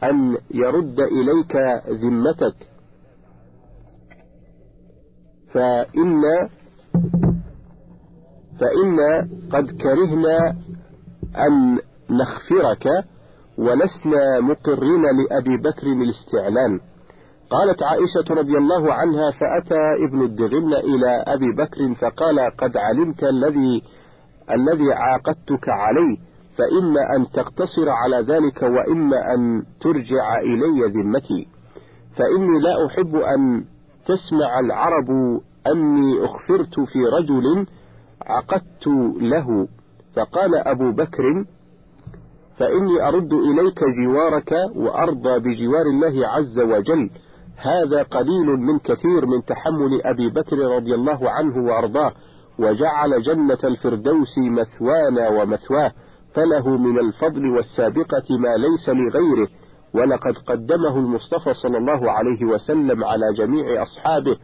أن 0.03 0.37
يرد 0.51 0.99
إليك 0.99 1.55
ذمتك. 1.89 2.55
فإن 5.53 6.21
فإن 8.59 8.97
قد 9.51 9.71
كرهنا 9.81 10.55
أن 11.47 11.79
نخفرك 12.09 12.87
ولسنا 13.57 14.39
مقرين 14.39 15.01
لأبي 15.01 15.57
بكر 15.57 15.87
الاستعلان 15.87 16.79
قالت 17.49 17.83
عائشة 17.83 18.33
رضي 18.41 18.57
الله 18.57 18.93
عنها 18.93 19.31
فأتى 19.31 20.05
ابن 20.07 20.21
الدغن 20.21 20.73
إلى 20.73 21.23
أبي 21.27 21.51
بكر 21.51 21.95
فقال 21.95 22.39
قد 22.57 22.77
علمت 22.77 23.23
الذي 23.23 23.83
الذي 24.51 24.93
عاقدتك 24.93 25.69
عليه 25.69 26.17
فإما 26.57 27.15
أن 27.15 27.31
تقتصر 27.31 27.89
على 27.89 28.17
ذلك 28.17 28.61
وإما 28.61 29.33
أن 29.33 29.63
ترجع 29.81 30.39
إلي 30.39 31.01
ذمتي. 31.01 31.47
فإني 32.15 32.59
لا 32.59 32.85
أحب 32.85 33.15
أن 33.15 33.63
تسمع 34.05 34.59
العرب 34.59 35.09
أني 35.67 36.25
أخفرت 36.25 36.79
في 36.79 36.99
رجل 37.05 37.65
عقدت 38.25 38.87
له 39.21 39.67
فقال 40.15 40.55
أبو 40.55 40.91
بكر 40.91 41.45
فإني 42.57 43.07
أرد 43.07 43.33
إليك 43.33 43.79
جوارك 44.03 44.51
وأرضى 44.75 45.39
بجوار 45.39 45.85
الله 45.85 46.27
عز 46.27 46.59
وجل. 46.59 47.09
هذا 47.57 48.03
قليل 48.03 48.45
من 48.45 48.79
كثير 48.79 49.25
من 49.25 49.45
تحمل 49.45 50.01
أبي 50.01 50.29
بكر 50.29 50.57
رضي 50.57 50.95
الله 50.95 51.29
عنه 51.29 51.57
وأرضاه 51.57 52.11
وجعل 52.59 53.21
جنة 53.21 53.57
الفردوس 53.63 54.37
مثوانا 54.37 55.29
ومثواه 55.29 55.91
فله 56.33 56.77
من 56.77 56.99
الفضل 56.99 57.49
والسابقة 57.49 58.37
ما 58.39 58.57
ليس 58.57 58.89
لغيره. 58.89 59.47
ولقد 59.93 60.37
قدمه 60.37 60.97
المصطفى 60.97 61.53
صلى 61.53 61.77
الله 61.77 62.11
عليه 62.11 62.45
وسلم 62.45 63.03
على 63.03 63.33
جميع 63.33 63.83
أصحابه 63.83 64.37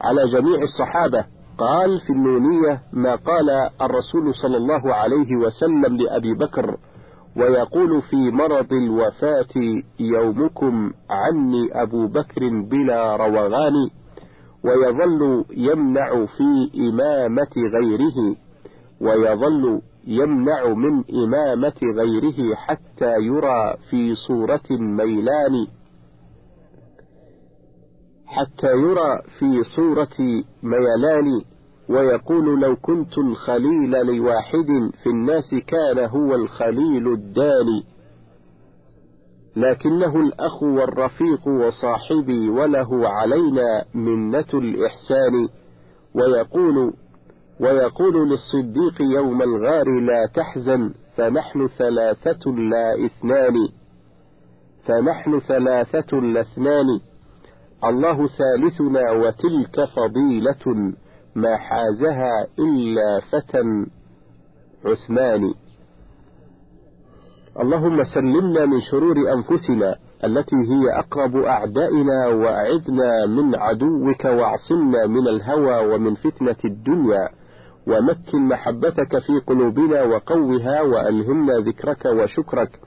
على 0.00 0.28
جميع 0.28 0.62
الصحابة. 0.62 1.35
قال 1.58 2.00
في 2.00 2.10
النونية 2.12 2.82
ما 2.92 3.14
قال 3.14 3.50
الرسول 3.82 4.34
صلى 4.34 4.56
الله 4.56 4.94
عليه 4.94 5.36
وسلم 5.36 5.96
لأبي 5.96 6.34
بكر 6.34 6.76
ويقول 7.36 8.02
في 8.02 8.16
مرض 8.30 8.72
الوفاة 8.72 9.82
يومكم 10.00 10.92
عني 11.10 11.82
أبو 11.82 12.06
بكر 12.06 12.40
بلا 12.70 13.16
روغان 13.16 13.72
ويظل 14.64 15.44
يمنع 15.50 16.26
في 16.26 16.70
إمامة 16.78 17.52
غيره 17.56 18.36
ويظل 19.00 19.80
يمنع 20.06 20.68
من 20.68 21.04
إمامة 21.24 21.80
غيره 21.96 22.54
حتى 22.54 23.14
يرى 23.20 23.74
في 23.90 24.14
صورة 24.14 24.60
ميلان. 24.70 25.66
حتى 28.26 28.66
يرى 28.66 29.22
في 29.38 29.62
صورة 29.76 30.44
ميلان 30.62 31.42
ويقول 31.88 32.60
لو 32.60 32.76
كنت 32.76 33.18
الخليل 33.18 33.90
لواحد 33.90 34.90
في 35.02 35.10
الناس 35.10 35.54
كان 35.66 35.98
هو 35.98 36.34
الخليل 36.34 37.12
الداني. 37.12 37.84
لكنه 39.56 40.20
الأخ 40.20 40.62
والرفيق 40.62 41.48
وصاحبي 41.48 42.48
وله 42.48 43.08
علينا 43.08 43.84
منة 43.94 44.50
الإحسان. 44.54 45.48
ويقول 46.14 46.92
ويقول 47.60 48.30
للصديق 48.30 49.00
يوم 49.00 49.42
الغار 49.42 50.00
لا 50.00 50.26
تحزن 50.34 50.94
فنحن 51.16 51.66
ثلاثة 51.66 52.50
لا 52.50 53.06
اثنان. 53.06 53.54
فنحن 54.84 55.38
ثلاثة 55.40 56.16
لا 56.16 56.40
اثنان. 56.40 57.00
الله 57.84 58.26
ثالثنا 58.26 59.10
وتلك 59.10 59.84
فضيلة 59.84 60.92
ما 61.34 61.56
حازها 61.56 62.46
إلا 62.58 63.20
فتى 63.32 63.86
عثمان. 64.84 65.54
اللهم 67.60 68.04
سلمنا 68.04 68.66
من 68.66 68.80
شرور 68.80 69.16
أنفسنا 69.32 69.96
التي 70.24 70.56
هي 70.56 70.98
أقرب 70.98 71.36
أعدائنا 71.36 72.26
وأعذنا 72.26 73.26
من 73.26 73.54
عدوك 73.54 74.24
وأعصمنا 74.24 75.06
من 75.06 75.28
الهوى 75.28 75.94
ومن 75.94 76.14
فتنة 76.14 76.56
الدنيا 76.64 77.28
ومكن 77.86 78.48
محبتك 78.48 79.18
في 79.18 79.40
قلوبنا 79.46 80.02
وقوها 80.02 80.82
وألهمنا 80.82 81.54
ذكرك 81.58 82.04
وشكرك 82.04 82.80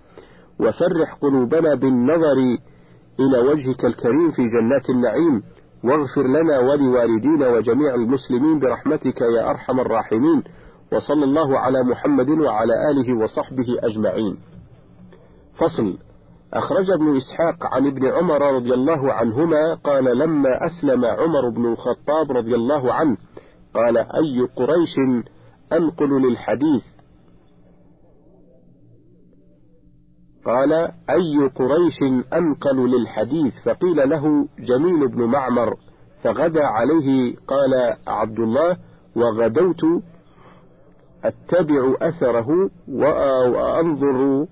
وفرح 0.60 1.14
قلوبنا 1.14 1.76
بالنظر 1.76 2.58
إلى 3.20 3.40
وجهك 3.40 3.86
الكريم 3.86 4.32
في 4.32 4.50
جنات 4.50 4.90
النعيم 4.90 5.44
واغفر 5.84 6.28
لنا 6.28 6.60
ولوالدينا 6.60 7.50
وجميع 7.50 7.96
المسلمين 7.96 8.60
برحمتك 8.60 9.22
يا 9.22 9.50
أرحم 9.50 9.80
الراحمين 9.80 10.44
وصلى 10.94 11.24
الله 11.24 11.60
على 11.60 11.84
محمد 11.84 12.30
وعلى 12.30 12.92
آله 12.92 13.14
وصحبه 13.24 13.66
أجمعين. 13.84 14.38
فصل 15.58 15.98
أخرج 16.54 16.92
ابن 16.92 17.18
إسحاق 17.18 17.74
عن 17.76 17.88
ابن 17.88 18.06
عمر 18.06 18.56
رضي 18.56 18.74
الله 18.74 19.14
عنهما 19.14 19.74
قال 19.74 20.18
لما 20.18 20.66
أسلم 20.66 21.06
عمر 21.06 21.50
بن 21.50 21.66
الخطاب 21.66 22.32
رضي 22.32 22.56
الله 22.56 22.94
عنه 22.94 23.18
قال 23.74 23.98
أي 23.98 24.48
قريش 24.56 24.96
أنقل 25.74 26.22
للحديث؟ 26.22 26.84
قال 30.50 30.74
أي 31.10 31.48
قريش 31.56 32.24
أنقل 32.34 32.90
للحديث؟ 32.92 33.54
فقيل 33.66 34.10
له 34.10 34.48
جميل 34.60 35.08
بن 35.08 35.24
معمر. 35.24 35.76
فغدا 36.24 36.66
عليه 36.66 37.36
قال 37.48 37.96
عبد 38.08 38.40
الله 38.40 38.78
وغدوت 39.16 39.82
أتبع 41.26 41.94
أثره 42.02 42.70
وأنظر 42.88 44.46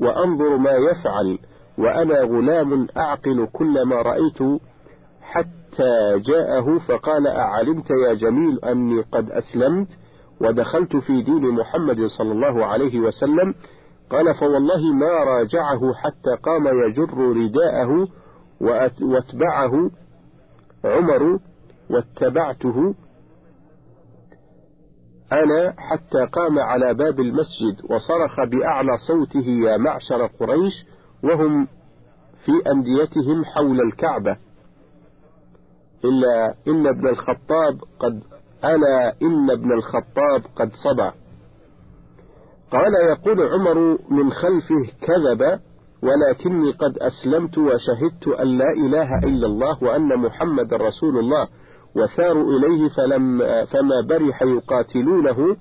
وأنظر 0.00 0.56
ما 0.56 0.70
يفعل 0.70 1.38
وأنا 1.78 2.20
غلام 2.20 2.86
أعقل 2.96 3.48
كل 3.52 3.82
ما 3.82 3.96
رأيت 4.02 4.60
حتى 5.22 6.18
جاءه 6.18 6.78
فقال 6.78 7.26
أعلمت 7.26 7.90
يا 7.90 8.14
جميل 8.14 8.58
أني 8.64 9.00
قد 9.12 9.30
أسلمت 9.30 9.88
ودخلت 10.40 10.96
في 10.96 11.22
دين 11.22 11.50
محمد 11.50 12.06
صلى 12.18 12.32
الله 12.32 12.64
عليه 12.66 13.00
وسلم 13.00 13.54
قال 14.14 14.34
فوالله 14.34 14.92
ما 14.94 15.24
راجعه 15.24 15.94
حتى 15.94 16.36
قام 16.42 16.66
يجر 16.66 17.18
رداءه 17.18 18.08
واتبعه 19.02 19.90
عمر 20.84 21.38
واتبعته 21.90 22.94
أنا 25.32 25.74
حتى 25.78 26.24
قام 26.32 26.58
على 26.58 26.94
باب 26.94 27.20
المسجد 27.20 27.84
وصرخ 27.90 28.44
بأعلى 28.44 28.98
صوته 29.08 29.46
يا 29.46 29.76
معشر 29.76 30.26
قريش 30.26 30.86
وهم 31.24 31.68
في 32.44 32.52
أنديتهم 32.70 33.44
حول 33.44 33.80
الكعبة. 33.80 34.36
إلا 36.04 36.54
إن 36.68 36.86
ابن 36.86 37.08
الخطاب 37.08 37.80
قد 37.98 38.22
ألا 38.64 39.14
إن 39.22 39.50
ابن 39.50 39.72
الخطاب 39.72 40.42
قد 40.56 40.70
صبى 40.84 41.10
قال 42.74 42.92
يقول 43.10 43.52
عمر 43.52 43.98
من 44.10 44.32
خلفه 44.32 44.92
كذب 45.02 45.60
ولكني 46.02 46.70
قد 46.72 46.98
أسلمت 46.98 47.58
وشهدت 47.58 48.28
أن 48.40 48.58
لا 48.58 48.72
إله 48.72 49.18
إلا 49.18 49.46
الله 49.46 49.84
وأن 49.84 50.18
محمد 50.18 50.74
رسول 50.74 51.18
الله 51.18 51.48
وثاروا 51.96 52.52
إليه 52.58 52.88
فلم 52.88 53.38
فما 53.66 54.00
برح 54.08 54.42
يقاتلونه 54.42 55.56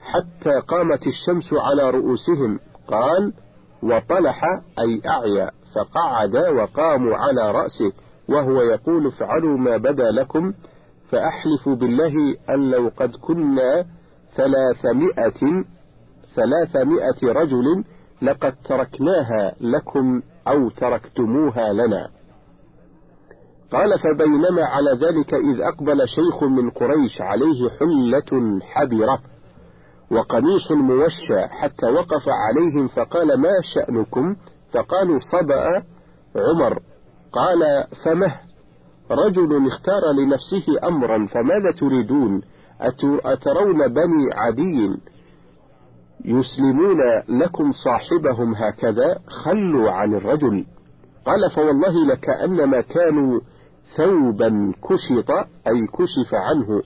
حتى 0.00 0.60
قامت 0.68 1.06
الشمس 1.06 1.52
على 1.52 1.90
رؤوسهم. 1.90 2.60
قال 2.88 3.32
وطلح 3.82 4.44
أي 4.78 5.02
أعيا 5.06 5.50
فقعد 5.74 6.36
وقاموا 6.36 7.16
على 7.16 7.50
رأسه 7.50 7.92
وهو 8.28 8.62
يقول 8.62 9.06
افعلوا 9.06 9.58
ما 9.58 9.76
بدا 9.76 10.10
لكم 10.10 10.52
فأحلف 11.10 11.68
بالله 11.68 12.36
أن 12.50 12.70
لو 12.70 12.90
قد 12.96 13.10
كنا 13.20 13.84
ثلاثمائة 14.36 15.64
ثلاثمائة 16.36 17.32
رجل 17.42 17.84
لقد 18.22 18.54
تركناها 18.64 19.54
لكم 19.60 20.22
أو 20.48 20.70
تركتموها 20.70 21.72
لنا. 21.72 22.08
قال 23.72 23.98
فبينما 23.98 24.64
على 24.64 24.90
ذلك 24.90 25.34
إذ 25.34 25.60
أقبل 25.60 26.08
شيخ 26.08 26.42
من 26.42 26.70
قريش 26.70 27.20
عليه 27.20 27.70
حلة 27.70 28.60
حبرة 28.62 29.18
وقميص 30.10 30.70
موشى 30.70 31.46
حتى 31.48 31.86
وقف 31.86 32.28
عليهم 32.28 32.88
فقال 32.88 33.40
ما 33.40 33.52
شأنكم؟ 33.74 34.36
فقالوا 34.72 35.18
صبأ 35.32 35.82
عمر. 36.36 36.78
قال 37.32 37.84
فمه. 38.04 38.34
رجل 39.10 39.66
اختار 39.66 40.02
لنفسه 40.12 40.88
أمرا 40.88 41.26
فماذا 41.26 41.72
تريدون؟ 41.80 42.42
أترون 43.24 43.88
بني 43.88 44.32
عدي؟ 44.32 44.96
يسلمون 46.24 47.00
لكم 47.28 47.72
صاحبهم 47.72 48.54
هكذا 48.54 49.18
خلوا 49.26 49.90
عن 49.90 50.14
الرجل. 50.14 50.66
قال 51.26 51.50
فوالله 51.50 52.06
لكأنما 52.06 52.80
كانوا 52.80 53.40
ثوبا 53.96 54.72
كشط 54.82 55.30
أي 55.66 55.86
كشف 55.86 56.34
عنه. 56.34 56.82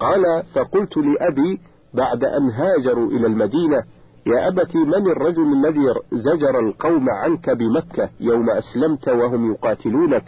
قال 0.00 0.42
فقلت 0.54 0.96
لأبي 0.96 1.60
بعد 1.94 2.24
أن 2.24 2.50
هاجروا 2.50 3.10
إلى 3.10 3.26
المدينة 3.26 3.84
يا 4.26 4.48
أبت 4.48 4.76
من 4.76 5.10
الرجل 5.10 5.52
الذي 5.52 5.94
زجر 6.12 6.58
القوم 6.58 7.10
عنك 7.10 7.50
بمكة 7.50 8.10
يوم 8.20 8.50
أسلمت 8.50 9.08
وهم 9.08 9.52
يقاتلونك؟ 9.52 10.24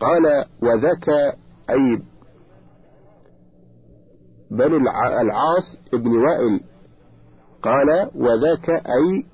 قال 0.00 0.44
وذاك 0.62 1.08
أي 1.70 2.02
بنو 4.50 4.76
العاص 5.20 5.78
ابن 5.94 6.16
وائل. 6.16 6.60
قال 7.62 8.10
وذاك 8.14 8.70
أي 8.70 9.24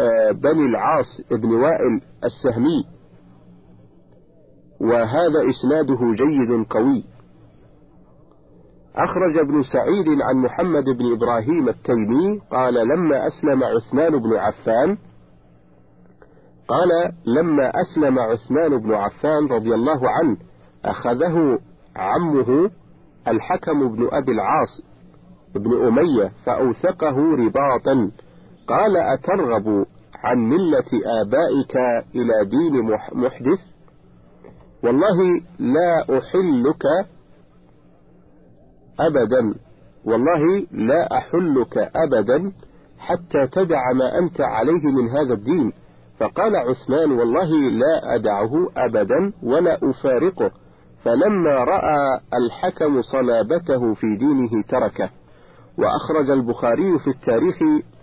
آه، 0.00 0.32
بني 0.32 0.66
العاص 0.66 1.20
ابن 1.32 1.54
وائل 1.54 2.00
السهمي. 2.24 2.84
وهذا 4.80 5.40
إسناده 5.50 5.98
جيد 6.14 6.66
قوي. 6.70 7.04
أخرج 8.96 9.38
ابن 9.38 9.62
سعيد 9.62 10.22
عن 10.22 10.36
محمد 10.36 10.84
بن 10.84 11.12
إبراهيم 11.12 11.68
التيمي 11.68 12.40
قال 12.50 12.74
لما 12.74 13.26
أسلم 13.26 13.64
عثمان 13.64 14.18
بن 14.22 14.36
عفان 14.36 14.98
قال 16.68 17.12
لما 17.26 17.70
أسلم 17.70 18.18
عثمان 18.18 18.78
بن 18.78 18.94
عفان 18.94 19.46
رضي 19.46 19.74
الله 19.74 20.10
عنه 20.10 20.36
أخذه 20.84 21.58
عمه 21.96 22.70
الحكم 23.28 23.88
بن 23.88 24.08
أبي 24.12 24.32
العاص 24.32 24.82
بن 25.58 25.86
أمية 25.86 26.32
فأوثقه 26.44 27.16
رباطا. 27.16 28.10
قال 28.68 28.96
أترغب 28.96 29.86
عن 30.14 30.38
ملة 30.38 30.90
آبائك 31.22 31.76
إلى 32.14 32.44
دين 32.50 32.98
محدث؟ 33.12 33.60
والله 34.84 35.40
لا 35.58 36.18
أحلك 36.18 36.82
أبدا. 39.00 39.54
والله 40.04 40.66
لا 40.72 41.18
أحلك 41.18 41.78
أبدا 41.78 42.52
حتى 42.98 43.46
تدع 43.52 43.92
ما 43.92 44.18
أنت 44.18 44.40
عليه 44.40 44.84
من 44.84 45.08
هذا 45.08 45.34
الدين. 45.34 45.72
فقال 46.20 46.56
عثمان 46.56 47.12
والله 47.12 47.50
لا 47.70 48.14
أدعه 48.14 48.52
أبدا 48.76 49.32
ولا 49.42 49.78
أفارقه. 49.90 50.50
فلما 51.04 51.64
رأى 51.64 52.20
الحكم 52.34 53.02
صلابته 53.02 53.94
في 53.94 54.16
دينه 54.16 54.62
تركه. 54.68 55.10
وأخرج 55.78 56.30
البخاري 56.30 56.98
في 56.98 57.10
التاريخ 57.10 57.56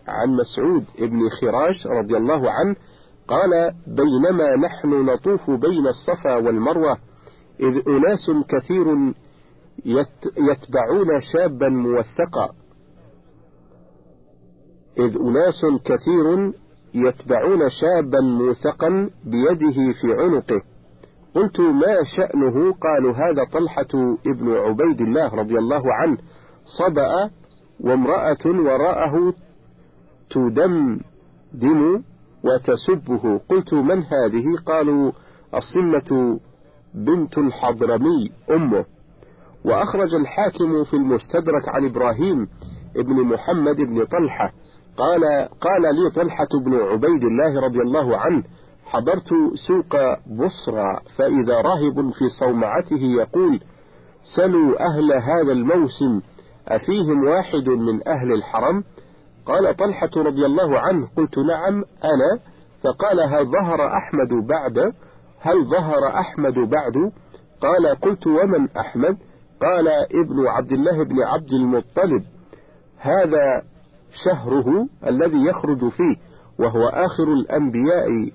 عن 0.08 0.30
مسعود 0.30 0.86
بن 1.00 1.30
خراش 1.30 1.88
رضي 1.88 2.18
الله 2.18 2.52
عنه 2.52 2.76
قال 3.28 3.72
بينما 3.88 4.56
نحن 4.56 4.90
نطوف 4.90 5.50
بين 5.50 5.88
الصفا 5.88 6.36
والمروة 6.36 6.98
إذ 7.60 7.82
أناس 7.88 8.32
كثير 8.50 9.14
يتبعون 10.38 11.22
شابا 11.34 11.70
موثقا. 11.70 12.50
إذ 15.00 15.18
أناس 15.18 15.66
كثير 15.86 16.54
يتبعون 16.94 17.70
شابا 17.70 18.22
موثقا 18.22 19.10
بيده 19.24 19.94
في 20.02 20.14
عنقه. 20.14 20.62
قلت 21.36 21.60
ما 21.60 22.04
شأنه؟ 22.18 22.74
قالوا 22.74 23.14
هذا 23.14 23.44
طلحة 23.44 24.18
ابن 24.28 24.52
عبيد 24.52 25.02
الله 25.02 25.36
رضي 25.36 25.58
الله 25.58 25.94
عنه 25.94 26.18
صبأ 26.80 27.30
وامرأة 27.80 28.46
وراءه 28.46 29.34
تدمدم 30.32 32.04
وتسبه. 32.44 33.42
قلت 33.50 33.74
من 33.74 34.04
هذه؟ 34.04 34.46
قالوا 34.66 35.12
الصمة 35.54 36.40
بنت 36.94 37.38
الحضرمي 37.38 38.32
أمه. 38.52 38.86
وأخرج 39.66 40.14
الحاكم 40.16 40.84
في 40.84 40.94
المستدرك 40.94 41.70
عن 41.70 41.86
إبراهيم 41.86 42.48
ابن 42.98 43.14
محمد 43.14 43.76
بن 43.76 44.06
طلحة. 44.06 44.52
قال 44.98 45.50
قال 45.62 45.82
لي 45.82 46.10
طلحة 46.16 46.48
بن 46.66 46.74
عبيد 46.74 47.24
الله 47.24 47.62
رضي 47.66 47.82
الله 47.82 48.18
عنه 48.18 48.44
حضرت 48.86 49.30
سوق 49.68 49.96
بصرى 50.28 51.00
فإذا 51.18 51.62
راهب 51.62 52.10
في 52.12 52.30
صومعته 52.40 53.02
يقول 53.02 53.60
سلوا 54.36 54.86
أهل 54.86 55.14
هذا 55.14 55.52
الموسم 55.52 56.22
أفيهم 56.68 57.24
واحد 57.28 57.70
من 57.70 58.08
أهل 58.08 58.34
الحرم؟ 58.34 58.84
قال 59.46 59.76
طلحة 59.78 60.10
رضي 60.16 60.46
الله 60.46 60.80
عنه 60.80 61.08
قلت 61.18 61.38
نعم 61.38 61.84
أنا. 62.04 62.40
فقال 62.84 63.20
هل 63.20 63.46
ظهر 63.52 63.88
أحمد 63.88 64.48
بعد؟ 64.48 64.94
هل 65.40 65.66
ظهر 65.66 66.08
أحمد 66.08 66.54
بعد؟ 66.54 67.12
قال 67.62 67.96
قلت 68.02 68.28
ومن 68.28 68.70
أحمد؟ 68.78 69.18
قال 69.62 69.88
ابن 70.12 70.48
عبد 70.48 70.72
الله 70.72 71.04
بن 71.04 71.24
عبد 71.24 71.54
المطلب. 71.54 72.24
هذا 72.98 73.64
شهره 74.26 74.88
الذي 75.08 75.46
يخرج 75.46 75.90
فيه 75.90 76.16
وهو 76.60 76.88
آخر 76.88 77.24
الأنبياء 77.24 78.32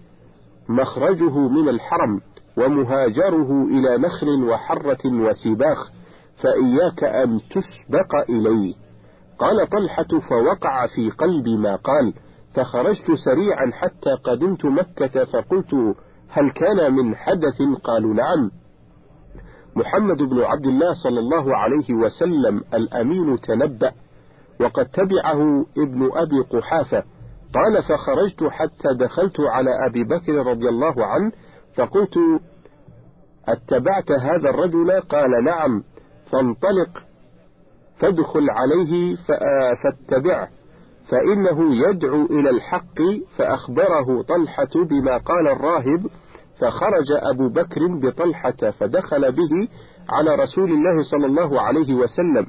مخرجه 0.69 1.39
من 1.39 1.69
الحرم 1.69 2.21
ومهاجره 2.57 3.65
إلى 3.65 3.99
نخل 3.99 4.45
وحرة 4.45 5.07
وسباخ. 5.07 5.93
فإياك 6.43 7.05
أن 7.05 7.41
تسبق 7.51 8.15
إليه. 8.29 8.75
قال 9.39 9.69
طلحة 9.69 10.21
فوقع 10.29 10.87
في 10.87 11.11
قلبي 11.11 11.57
ما 11.57 11.77
قال 11.77 12.15
فخرجت 12.55 13.13
سريعا 13.25 13.71
حتى 13.73 14.11
قدمت 14.25 14.65
مكة 14.65 15.25
فقلت 15.25 15.97
هل 16.29 16.51
كان 16.51 16.95
من 16.95 17.17
حدث؟ 17.17 17.63
قالوا 17.85 18.15
نعم. 18.15 18.51
محمد 19.77 20.17
بن 20.17 20.41
عبد 20.41 20.67
الله 20.67 20.95
صلى 20.95 21.21
الله 21.21 21.57
عليه 21.57 21.95
وسلم 21.95 22.65
الأمين 22.75 23.41
تنبأ 23.41 23.93
وقد 24.61 24.87
تبعه 24.87 25.67
ابن 25.79 26.11
أبي 26.15 26.41
قحافة. 26.41 27.05
قال 27.55 27.83
فخرجت 27.83 28.45
حتى 28.45 28.95
دخلت 28.95 29.41
على 29.41 29.71
أبي 29.91 30.05
بكر 30.05 30.47
رضي 30.47 30.69
الله 30.69 31.07
عنه 31.07 31.33
فقلت 31.77 32.15
أتبعت 33.49 34.11
هذا 34.13 34.51
الرجل؟ 34.51 35.01
قال 35.01 35.45
نعم. 35.45 35.85
فانطلق 36.33 37.03
فادخل 37.99 38.51
عليه 38.51 39.17
فاتبعه 39.85 40.49
فإنه 41.09 41.75
يدعو 41.89 42.27
إلى 42.27 42.51
الحق 42.51 42.99
فأخبره 43.39 44.23
طلحة 44.23 44.69
بما 44.91 45.17
قال 45.17 45.49
الراهب 45.49 46.07
فخرج 46.61 47.07
أبو 47.11 47.49
بكر 47.49 47.87
بطلحة 47.87 48.71
فدخل 48.81 49.33
به 49.33 49.69
على 50.09 50.35
رسول 50.35 50.71
الله 50.73 51.03
صلى 51.11 51.27
الله 51.27 51.61
عليه 51.61 51.95
وسلم 51.95 52.47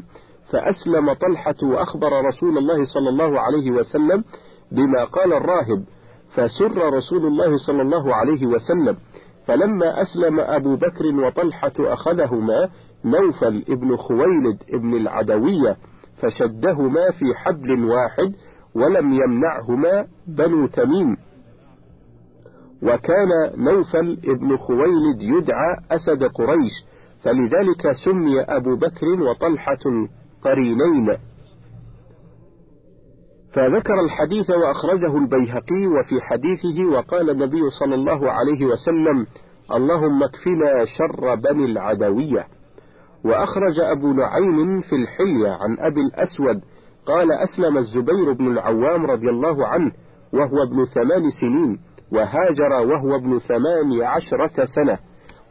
فأسلم 0.52 1.14
طلحة 1.14 1.56
وأخبر 1.64 2.26
رسول 2.26 2.58
الله 2.58 2.86
صلى 2.86 3.10
الله 3.10 3.40
عليه 3.40 3.72
وسلم 3.72 4.24
بما 4.72 5.04
قال 5.04 5.34
الراهب 5.34 5.84
فسر 6.36 6.94
رسول 6.94 7.26
الله 7.26 7.58
صلى 7.58 7.82
الله 7.82 8.16
عليه 8.16 8.46
وسلم 8.46 8.98
فلما 9.48 10.02
أسلم 10.02 10.40
أبو 10.40 10.76
بكر 10.76 11.16
وطلحة 11.16 11.72
أخذهما 11.80 12.70
نوفل 13.06 13.66
ابن 13.70 13.96
خويلد 13.96 14.58
ابن 14.70 14.94
العدوية 14.94 15.78
فشدهما 16.22 17.12
في 17.12 17.26
حبل 17.36 17.86
واحد 17.86 18.34
ولم 18.76 19.14
يمنعهما 19.14 20.08
بنو 20.28 20.68
تميم. 20.68 21.18
وكان 22.84 23.30
نوفل 23.58 24.20
ابن 24.26 24.58
خويلد 24.58 25.22
يدعى 25.22 25.78
أسد 25.92 26.24
قريش 26.24 26.72
فلذلك 27.24 27.92
سمي 28.06 28.42
أبو 28.42 28.76
بكر 28.76 29.22
وطلحة 29.22 30.08
قرينين. 30.44 31.18
فذكر 33.54 34.00
الحديث 34.00 34.50
وأخرجه 34.50 35.18
البيهقي 35.18 35.88
وفي 35.88 36.22
حديثه 36.22 36.86
وقال 36.86 37.30
النبي 37.30 37.70
صلى 37.80 37.96
الله 37.96 38.32
عليه 38.32 38.66
وسلم 38.66 39.28
اللهم 39.72 40.24
اكفنا 40.24 40.86
شر 40.86 41.36
بني 41.36 41.66
العدوية. 41.66 42.48
وأخرج 43.26 43.80
أبو 43.80 44.14
نعيم 44.14 44.82
في 44.82 44.96
الحلية 44.96 45.50
عن 45.52 45.78
أبي 45.80 46.02
الأسود 46.02 46.62
قال 47.06 47.32
أسلم 47.32 47.78
الزبير 47.78 48.34
بن 48.34 48.48
العوام 48.48 49.06
رضي 49.06 49.30
الله 49.30 49.68
عنه 49.68 49.92
وهو 50.34 50.64
ابن 50.64 50.86
ثمان 50.86 51.24
سنين 51.42 51.80
وهاجر 52.12 52.72
وهو 52.88 53.16
ابن 53.16 53.40
ثمان 53.40 54.02
عشرة 54.02 54.66
سنة 54.66 54.98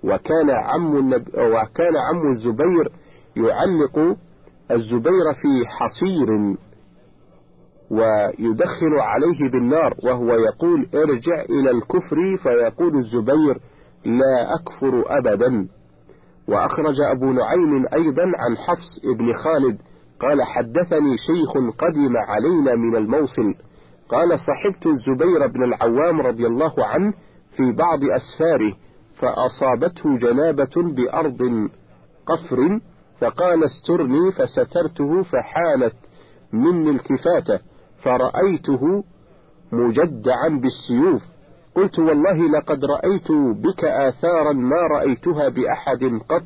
وكان 0.05 0.51
عم, 0.51 0.97
النب... 0.97 1.29
وكان 1.39 1.97
عم 1.97 2.33
الزبير 2.33 2.93
يعلق 3.37 4.17
الزبير 4.71 5.35
في 5.43 5.67
حصير 5.67 6.57
ويدخل 7.91 8.95
عليه 9.01 9.51
بالنار 9.51 9.95
وهو 10.05 10.35
يقول 10.35 10.89
ارجع 10.95 11.43
إلى 11.51 11.71
الكفر 11.71 12.37
فيقول 12.43 12.99
الزبير 12.99 13.61
لا 14.05 14.55
أكفر 14.55 15.05
أبدا. 15.19 15.69
وأخرج 16.51 17.01
أبو 17.01 17.33
نعيم 17.33 17.87
أيضا 17.93 18.23
عن 18.23 18.57
حفص 18.57 19.01
ابن 19.15 19.33
خالد 19.33 19.79
قال 20.21 20.43
حدثني 20.43 21.17
شيخ 21.19 21.53
قدم 21.79 22.17
علينا 22.17 22.75
من 22.75 22.97
الموصل 22.97 23.55
قال 24.09 24.41
صحبت 24.41 24.87
الزبير 24.87 25.47
بن 25.47 25.63
العوام 25.63 26.21
رضي 26.21 26.47
الله 26.47 26.75
عنه 26.79 27.13
في 27.57 27.73
بعض 27.73 27.99
أسفاره 28.05 28.73
فأصابته 29.17 30.17
جنابة 30.19 30.71
بأرض 30.77 31.69
قفر 32.27 32.81
فقال 33.21 33.65
استرني 33.65 34.33
فسترته 34.33 35.23
فحالت 35.23 35.97
مني 36.53 36.91
التفاتة 36.91 37.61
فرأيته 38.03 39.05
مجدعا 39.73 40.49
بالسيوف 40.49 41.23
قلت 41.75 41.99
والله 41.99 42.59
لقد 42.59 42.85
رأيت 42.85 43.33
بك 43.63 43.85
آثارا 43.85 44.53
ما 44.53 44.77
رأيتها 44.91 45.49
بأحد 45.49 46.21
قط. 46.29 46.43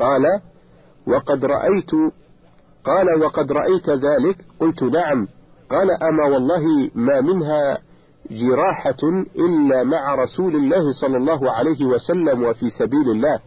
قال 0.00 0.40
وقد 1.06 1.44
رأيت 1.44 1.90
قال 2.84 3.22
وقد 3.22 3.52
رأيت 3.52 3.90
ذلك. 3.90 4.36
قلت 4.60 4.82
نعم. 4.82 5.28
قال 5.70 5.90
أما 5.90 6.24
والله 6.24 6.90
ما 6.94 7.20
منها 7.20 7.78
جراحة 8.30 9.02
إلا 9.38 9.84
مع 9.84 10.14
رسول 10.14 10.56
الله 10.56 10.92
صلى 11.00 11.16
الله 11.16 11.50
عليه 11.52 11.84
وسلم 11.84 12.42
وفي 12.42 12.70
سبيل 12.70 13.10
الله. 13.10 13.38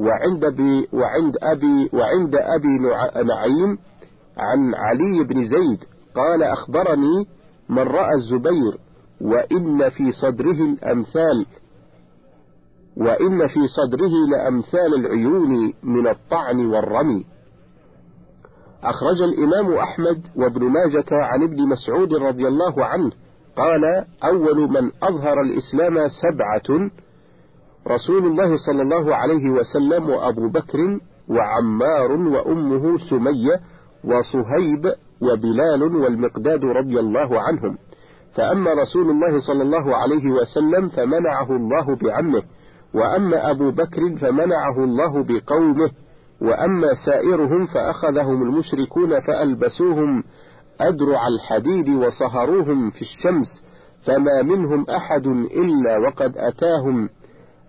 وعند 0.00 0.46
بي 0.46 0.88
وعند 0.92 1.36
أبي 1.42 1.90
وعند 1.92 2.34
أبي 2.34 2.78
نعيم 3.24 3.78
عن 4.38 4.74
علي 4.74 5.24
بن 5.24 5.44
زيد. 5.44 5.84
قال 6.14 6.42
أخبرني 6.42 7.26
من 7.68 7.82
رأى 7.82 8.14
الزبير. 8.14 8.83
وإن 9.20 9.90
في 9.90 10.12
صدره 10.12 10.64
الأمثال 10.72 11.46
وإن 12.96 13.46
في 13.46 13.68
صدره 13.68 14.12
لأمثال 14.32 14.94
العيون 14.94 15.72
من 15.82 16.06
الطعن 16.08 16.66
والرمي. 16.66 17.24
أخرج 18.84 19.22
الإمام 19.22 19.74
أحمد 19.74 20.20
وابن 20.36 20.62
ماجة 20.64 21.06
عن 21.12 21.42
ابن 21.42 21.68
مسعود 21.68 22.14
رضي 22.14 22.48
الله 22.48 22.84
عنه 22.84 23.10
قال 23.56 24.04
أول 24.24 24.56
من 24.70 24.90
أظهر 25.02 25.40
الإسلام 25.40 26.08
سبعة 26.08 26.90
رسول 27.88 28.26
الله 28.26 28.56
صلى 28.66 28.82
الله 28.82 29.16
عليه 29.16 29.50
وسلم 29.50 30.10
وأبو 30.10 30.48
بكر 30.48 31.00
وعمار 31.28 32.12
وأمه 32.12 32.98
سمية 33.10 33.60
وصهيب 34.04 34.94
وبلال 35.20 35.82
والمقداد 35.82 36.64
رضي 36.64 37.00
الله 37.00 37.40
عنهم. 37.40 37.78
فأما 38.36 38.72
رسول 38.72 39.10
الله 39.10 39.40
صلى 39.40 39.62
الله 39.62 39.96
عليه 39.96 40.30
وسلم 40.30 40.88
فمنعه 40.88 41.56
الله 41.56 41.96
بعمه 41.96 42.42
وأما 42.94 43.50
أبو 43.50 43.70
بكر 43.70 44.16
فمنعه 44.20 44.84
الله 44.84 45.24
بقومه 45.24 45.90
وأما 46.40 46.88
سائرهم 47.06 47.66
فأخذهم 47.66 48.42
المشركون 48.42 49.20
فألبسوهم 49.20 50.24
أدرع 50.80 51.28
الحديد 51.28 51.88
وصهروهم 51.88 52.90
في 52.90 53.02
الشمس 53.02 53.46
فما 54.06 54.42
منهم 54.42 54.86
أحد 54.90 55.26
إلا 55.56 55.98
وقد 55.98 56.32
أتاهم 56.36 57.08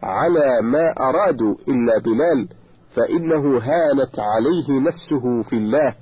على 0.03 0.61
ما 0.61 0.93
أرادوا 0.99 1.55
إلا 1.67 1.97
بلال 1.99 2.47
فإنه 2.95 3.57
هانت 3.57 4.19
عليه 4.19 4.79
نفسه 4.79 5.41
في 5.49 5.55
الله 5.55 5.95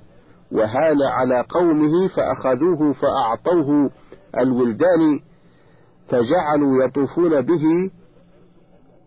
وهان 0.52 0.98
على 1.02 1.46
قومه 1.50 2.08
فأخذوه 2.08 2.94
فأعطوه 2.94 3.90
الولدان 4.38 5.20
فجعلوا 6.08 6.84
يطوفون 6.86 7.42
به 7.42 7.92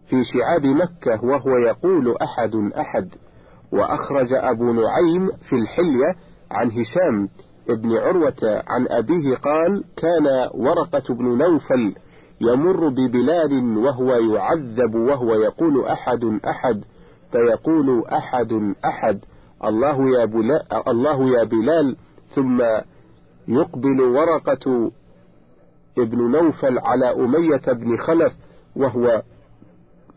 في 0.09 0.17
شعاب 0.25 0.67
مكة 0.67 1.25
وهو 1.25 1.57
يقول 1.57 2.17
أحد 2.23 2.55
أحد. 2.81 3.09
وأخرج 3.73 4.33
أبو 4.33 4.73
نعيم 4.73 5.27
في 5.49 5.57
الحلية 5.57 6.15
عن 6.51 6.71
هشام 6.71 7.29
ابن 7.71 7.97
عروة 7.97 8.63
عن 8.67 8.87
أبيه 8.89 9.37
قال 9.37 9.85
كان 9.97 10.51
ورقة 10.55 11.15
بن 11.15 11.39
نوفل 11.39 11.95
يمر 12.41 12.89
ببلال 12.89 13.77
وهو 13.79 14.15
يعذب 14.15 14.95
وهو 14.95 15.35
يقول 15.35 15.87
أحد 15.87 16.25
أحد 16.49 16.85
فيقول 17.33 18.05
أحد 18.07 18.53
أحد 18.85 19.21
الله 19.65 20.11
يا, 20.19 20.25
بلا 20.25 20.91
الله 20.91 21.29
يا 21.39 21.45
بلال 21.45 21.97
ثم 22.35 22.61
يقبل 23.49 24.01
ورقة 24.01 24.91
ابن 25.99 26.31
نوفل 26.31 26.79
على 26.79 27.13
أمية 27.13 27.73
بن 27.73 27.97
خلف 27.97 28.33
وهو 28.77 29.23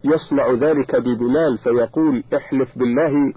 يصنع 0.03 0.51
ذلك 0.51 0.95
ببلال 0.95 1.57
فيقول 1.57 2.23
احلف 2.35 2.77
بالله 2.77 3.33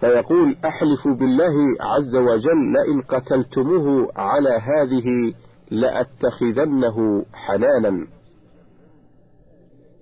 فيقول 0.00 0.56
احلف 0.64 1.08
بالله 1.08 1.54
عز 1.80 2.16
وجل 2.16 2.72
لئن 2.72 3.00
قتلتموه 3.00 4.12
على 4.16 4.50
هذه 4.50 5.34
لأتخذنه 5.70 7.26
حنانا. 7.32 8.06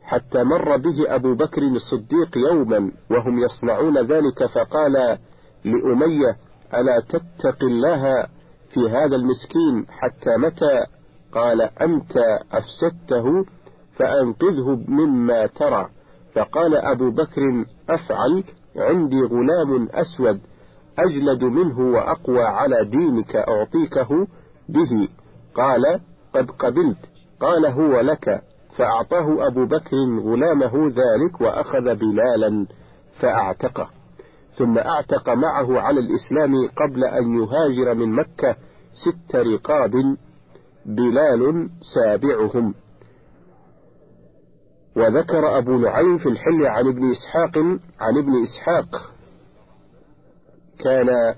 حتى 0.03 0.43
مر 0.43 0.77
به 0.77 1.15
أبو 1.15 1.35
بكر 1.35 1.63
الصديق 1.63 2.39
يوما 2.51 2.93
وهم 3.11 3.39
يصنعون 3.39 3.99
ذلك 3.99 4.47
فقال 4.47 5.19
لأمية 5.65 6.37
ألا 6.75 7.01
تتق 7.01 7.65
الله 7.65 8.27
في 8.79 8.91
هذا 8.91 9.17
المسكين 9.17 9.87
حتى 9.89 10.37
متى؟ 10.37 10.87
قال 11.33 11.63
أنت 11.63 12.17
أفسدته 12.53 13.45
فأنقذه 13.97 14.85
مما 14.89 15.47
ترى. 15.47 15.89
فقال 16.35 16.77
أبو 16.77 17.11
بكر 17.11 17.43
أفعل 17.91 18.45
عندي 18.77 19.23
غلام 19.23 19.89
أسود 19.93 20.41
أجلد 20.99 21.45
منه 21.45 21.81
وأقوى 21.81 22.43
على 22.43 22.85
دينك 22.85 23.37
أعطيكه 23.37 24.27
به. 24.69 25.09
قال 25.55 26.01
قد 26.35 26.51
قبلت. 26.51 26.99
قال 27.41 27.67
هو 27.67 28.01
لك. 28.01 28.43
فأعطاه 28.77 29.47
أبو 29.47 29.67
بكر 29.67 29.97
غلامه 30.21 30.87
ذلك 30.87 31.41
وأخذ 31.41 31.95
بلالا 31.95 32.67
فأعتقه. 33.21 33.89
ثم 34.59 34.79
أعتق 34.79 35.29
معه 35.29 35.81
على 35.81 36.01
الإسلام 36.01 36.69
قبل 36.77 37.05
أن 37.05 37.35
يهاجر 37.35 37.95
من 37.95 38.13
مكة 38.13 38.57
ست 38.93 39.37
رقاب 39.37 40.17
بلال 40.87 41.71
سابعهم. 41.95 42.75
وذكر 44.97 45.59
أبو 45.59 45.79
نعيم 45.79 46.19
في 46.19 46.29
الحل 46.29 46.67
عن 46.67 46.87
ابن 46.89 47.11
إسحاق 47.11 47.59
عن 48.01 48.19
ابن 48.19 48.43
إسحاق. 48.43 49.13
كان 50.79 51.35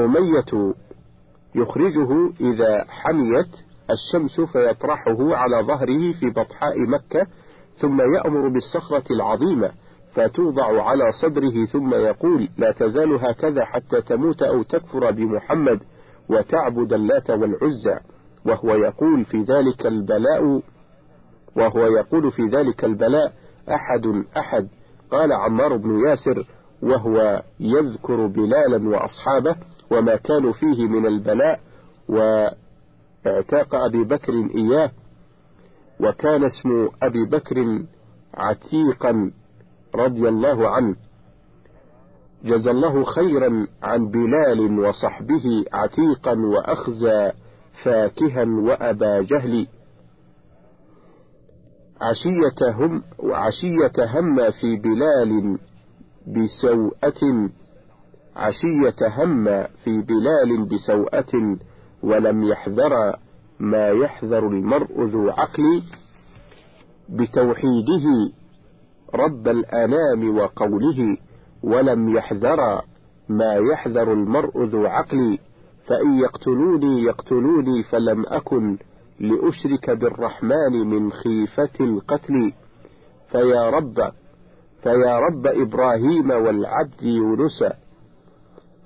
أمية 0.00 0.74
يخرجه 1.54 2.32
إذا 2.40 2.84
حميت 2.88 3.48
الشمس 3.90 4.40
فيطرحه 4.40 5.36
على 5.36 5.62
ظهره 5.62 6.12
في 6.12 6.30
بطحاء 6.30 6.80
مكة 6.86 7.26
ثم 7.78 8.00
يأمر 8.00 8.48
بالصخرة 8.48 9.12
العظيمة 9.12 9.70
فتوضع 10.14 10.82
على 10.82 11.12
صدره 11.22 11.64
ثم 11.64 11.94
يقول 11.94 12.48
لا 12.58 12.72
تزال 12.72 13.12
هكذا 13.12 13.64
حتى 13.64 14.00
تموت 14.00 14.42
أو 14.42 14.62
تكفر 14.62 15.10
بمحمد. 15.10 15.80
وتعبد 16.30 16.92
اللات 16.92 17.30
والعزى 17.30 17.98
وهو 18.46 18.74
يقول 18.74 19.24
في 19.24 19.42
ذلك 19.42 19.86
البلاء 19.86 20.62
وهو 21.56 21.86
يقول 21.86 22.32
في 22.32 22.42
ذلك 22.42 22.84
البلاء 22.84 23.32
أحد 23.68 24.24
أحد. 24.36 24.68
قال 25.10 25.32
عمار 25.32 25.76
بن 25.76 25.98
ياسر 26.08 26.44
وهو 26.82 27.42
يذكر 27.60 28.26
بلالا 28.26 28.88
وأصحابه 28.88 29.56
وما 29.90 30.16
كانوا 30.16 30.52
فيه 30.52 30.88
من 30.88 31.06
البلاء 31.06 31.60
واعتاق 32.08 33.74
أبي 33.74 34.04
بكر 34.04 34.32
إياه 34.56 34.90
وكان 36.00 36.44
اسم 36.44 36.88
أبي 37.02 37.24
بكر 37.24 37.82
عتيقا 38.34 39.32
رضي 39.96 40.28
الله 40.28 40.68
عنه. 40.68 40.96
جزى 42.44 42.70
الله 42.70 43.04
خيرا 43.04 43.66
عن 43.82 44.08
بلال 44.10 44.78
وصحبه 44.78 45.64
عتيقا 45.72 46.32
وأخزى 46.32 47.32
فاكها 47.82 48.44
وأبا 48.44 49.22
جهل. 49.22 49.66
عشية 52.00 52.70
هم 52.72 53.02
وعشية 53.18 53.92
هم 54.20 54.50
في 54.50 54.76
بلال 54.76 55.58
بسوءة 56.26 57.50
عشية 58.36 59.24
هم 59.24 59.44
في 59.84 60.02
بلال 60.02 60.64
بسوءة 60.64 61.58
ولم 62.02 62.42
يحذر 62.42 63.16
ما 63.58 63.88
يحذر 63.88 64.48
المرء 64.48 65.04
ذو 65.04 65.30
عقل 65.30 65.82
بتوحيده 67.08 68.32
رب 69.14 69.48
الأنام 69.48 70.36
وقوله. 70.36 71.16
ولم 71.64 72.16
يحذر 72.16 72.82
ما 73.28 73.54
يحذر 73.72 74.12
المرء 74.12 74.64
ذو 74.64 74.86
عقل 74.86 75.38
فإن 75.86 76.18
يقتلوني 76.18 77.02
يقتلوني 77.02 77.82
فلم 77.82 78.26
أكن 78.26 78.78
لأشرك 79.20 79.90
بالرحمن 79.90 80.72
من 80.86 81.12
خيفة 81.12 81.70
القتل. 81.80 82.52
فيا 83.30 83.70
رب 83.70 84.12
فيا 84.82 85.18
رب 85.18 85.46
إبراهيم 85.46 86.30
والعبد 86.30 87.02
يونس 87.02 87.64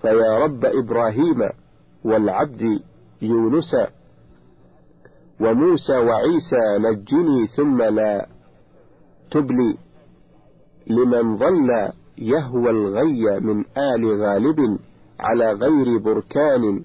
فيا 0.03 0.39
رب 0.39 0.65
إبراهيم 0.65 1.51
والعبد 2.05 2.81
يونس. 3.23 3.77
وموسى 5.41 5.97
وعيسى 5.99 6.79
نجني 6.79 7.47
ثم 7.47 7.83
لا 7.83 8.27
تبلي 9.31 9.77
لمن 10.87 11.37
ظل 11.39 11.93
يهوى 12.19 12.71
الغي 12.71 13.41
من 13.41 13.65
آل 13.77 14.23
غالب 14.23 14.79
على 15.21 15.53
غير 15.53 15.99
بركان. 15.99 16.85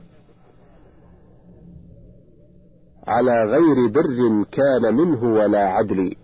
على 3.08 3.44
غير 3.44 3.88
بر 3.92 4.44
كان 4.52 4.96
منه 4.96 5.24
ولا 5.24 5.68
عدل. 5.68 6.16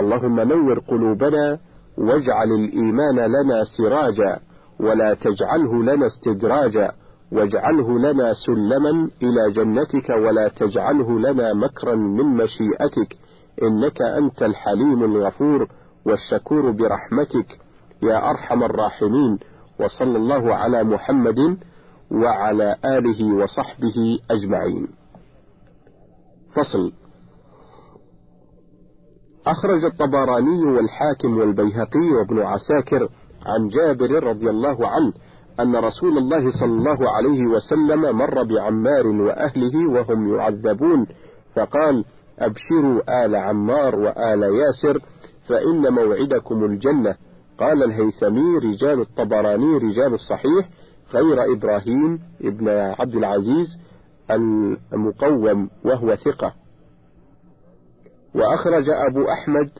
اللهم 0.00 0.40
نور 0.40 0.78
قلوبنا 0.78 1.58
واجعل 1.98 2.52
الإيمان 2.52 3.16
لنا 3.16 3.64
سراجا 3.78 4.38
ولا 4.80 5.14
تجعله 5.14 5.82
لنا 5.82 6.06
استدراجا. 6.06 6.92
واجعله 7.32 7.98
لنا 7.98 8.32
سلما 8.46 9.10
إلى 9.22 9.50
جنتك 9.50 10.10
ولا 10.10 10.48
تجعله 10.48 11.18
لنا 11.18 11.54
مكرا 11.54 11.94
من 11.94 12.24
مشيئتك. 12.24 13.16
إنك 13.62 14.02
أنت 14.02 14.42
الحليم 14.42 15.04
الغفور 15.04 15.68
والشكور 16.06 16.70
برحمتك. 16.70 17.58
يا 18.02 18.30
أرحم 18.30 18.62
الراحمين 18.62 19.38
وصلى 19.80 20.16
الله 20.16 20.54
على 20.54 20.84
محمد 20.84 21.56
وعلى 22.10 22.76
آله 22.84 23.34
وصحبه 23.34 24.18
أجمعين. 24.30 24.88
فصل. 26.54 26.92
أخرج 29.46 29.84
الطبراني 29.84 30.64
والحاكم 30.64 31.38
والبيهقي 31.38 32.10
وابن 32.18 32.38
عساكر 32.42 33.08
عن 33.46 33.68
جابر 33.68 34.24
رضي 34.24 34.50
الله 34.50 34.88
عنه 34.88 35.12
أن 35.60 35.76
رسول 35.76 36.18
الله 36.18 36.50
صلى 36.60 36.72
الله 36.72 37.10
عليه 37.10 37.46
وسلم 37.46 38.18
مر 38.18 38.42
بعمار 38.42 39.06
وأهله 39.06 39.90
وهم 39.90 40.36
يعذبون 40.36 41.06
فقال 41.54 42.04
أبشروا 42.38 43.24
آل 43.24 43.36
عمار 43.36 43.96
وآل 43.96 44.42
ياسر 44.42 45.00
فإن 45.48 45.92
موعدكم 45.92 46.64
الجنة. 46.64 47.14
قال 47.62 47.82
الهيثمي 47.82 48.58
رجال 48.58 49.00
الطبراني 49.00 49.76
رجال 49.76 50.14
الصحيح 50.14 50.68
غير 51.14 51.52
إبراهيم 51.52 52.20
ابن 52.40 52.68
عبد 52.68 53.14
العزيز 53.14 53.78
المقوم 54.92 55.70
وهو 55.84 56.16
ثقة. 56.16 56.54
وأخرج 58.34 58.84
أبو 58.88 59.28
أحمد 59.28 59.70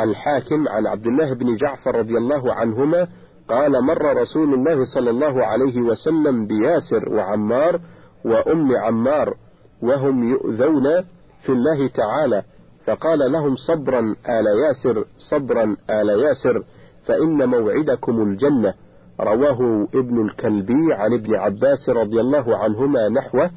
الحاكم 0.00 0.68
عن 0.68 0.86
عبد 0.86 1.06
الله 1.06 1.34
بن 1.34 1.56
جعفر 1.56 1.94
رضي 1.94 2.16
الله 2.18 2.54
عنهما 2.54 3.08
قال 3.48 3.84
مر 3.84 4.16
رسول 4.16 4.54
الله 4.54 4.84
صلى 4.94 5.10
الله 5.10 5.44
عليه 5.44 5.80
وسلم 5.80 6.46
بياسر 6.46 7.08
وعمار 7.08 7.80
وأم 8.24 8.76
عمار 8.76 9.34
وهم 9.82 10.30
يؤذون 10.30 11.02
في 11.42 11.52
الله 11.52 11.88
تعالى 11.88 12.42
فقال 12.86 13.32
لهم 13.32 13.56
صبرا 13.56 14.00
آل 14.28 14.46
ياسر 14.66 15.04
صبرا 15.30 15.76
آل 15.90 16.08
ياسر 16.08 16.62
فإن 17.04 17.48
موعدكم 17.48 18.22
الجنة. 18.22 18.74
رواه 19.20 19.88
ابن 19.94 20.26
الكلبي 20.26 20.94
عن 20.94 21.12
ابن 21.12 21.34
عباس 21.34 21.88
رضي 21.88 22.20
الله 22.20 22.56
عنهما 22.56 23.08
نحوه 23.08 23.50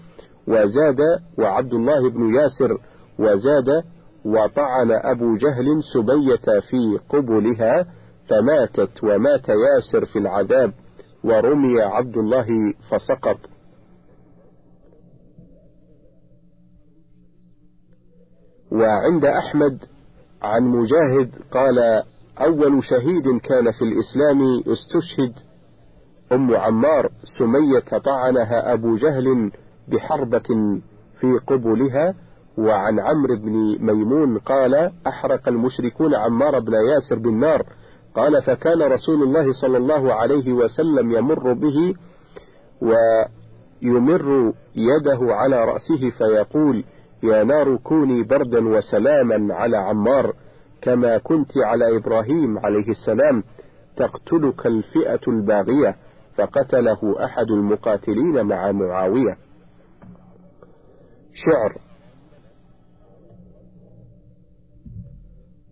وزاد 0.48 1.00
وعبد 1.38 1.74
الله 1.74 2.10
بن 2.10 2.36
ياسر 2.36 2.78
وزاد 3.20 3.84
وطعن 4.26 4.92
أبو 4.92 5.36
جهل 5.36 5.84
سبية 5.94 6.60
في 6.60 7.00
قبلها 7.10 7.86
فماتت 8.30 9.04
ومات 9.04 9.50
ياسر 9.50 10.06
في 10.06 10.20
العذاب 10.20 10.74
ورمي 11.24 11.82
عبد 11.82 12.18
الله 12.18 12.74
فسقط. 12.90 13.38
وعند 18.80 19.26
أحمد 19.26 19.78
عن 20.42 20.64
مجاهد 20.64 21.32
قال 21.52 22.04
أول 22.42 22.84
شهيد 22.84 23.24
كان 23.44 23.72
في 23.72 23.82
الإسلام 23.82 24.64
استشهد 24.68 25.34
أم 26.32 26.56
عمار 26.56 27.10
سمية 27.38 28.00
طعنها 28.00 28.74
أبو 28.74 28.96
جهل 28.96 29.52
بحربة 29.88 30.80
في 31.20 31.40
قبلها 31.48 32.14
وعن 32.58 33.00
عمرو 33.00 33.36
بن 33.36 33.78
ميمون 33.80 34.38
قال 34.38 34.92
أحرق 35.08 35.48
المشركون 35.48 36.16
عمار 36.16 36.60
بن 36.60 36.74
ياسر 36.74 37.20
بالنار. 37.20 37.66
قال 38.16 38.42
فكان 38.42 38.82
رسول 38.82 39.24
الله 39.24 39.52
صلى 39.62 39.78
الله 39.78 40.14
عليه 40.14 40.54
وسلم 40.54 41.12
يمر 41.12 41.54
به 41.54 41.94
ويمر 42.82 44.54
يده 44.76 45.20
على 45.22 45.66
رأسه 45.66 46.10
فيقول 46.18 46.84
يا 47.24 47.44
نار 47.44 47.78
كوني 47.78 48.24
بردا 48.24 48.68
وسلاما 48.68 49.54
على 49.54 49.78
عمار 49.78 50.34
كما 50.82 51.18
كنت 51.18 51.52
على 51.58 51.98
إبراهيم 51.98 52.60
عليه 52.60 52.90
السلام 52.90 53.44
تقتلك 53.98 54.66
الفئة 54.66 55.20
الباغية 55.28 55.96
فقتله 56.38 57.26
أحد 57.26 57.46
المقاتلين 57.52 58.46
مع 58.46 58.72
معاوية. 58.72 59.38
شعر. 61.34 61.82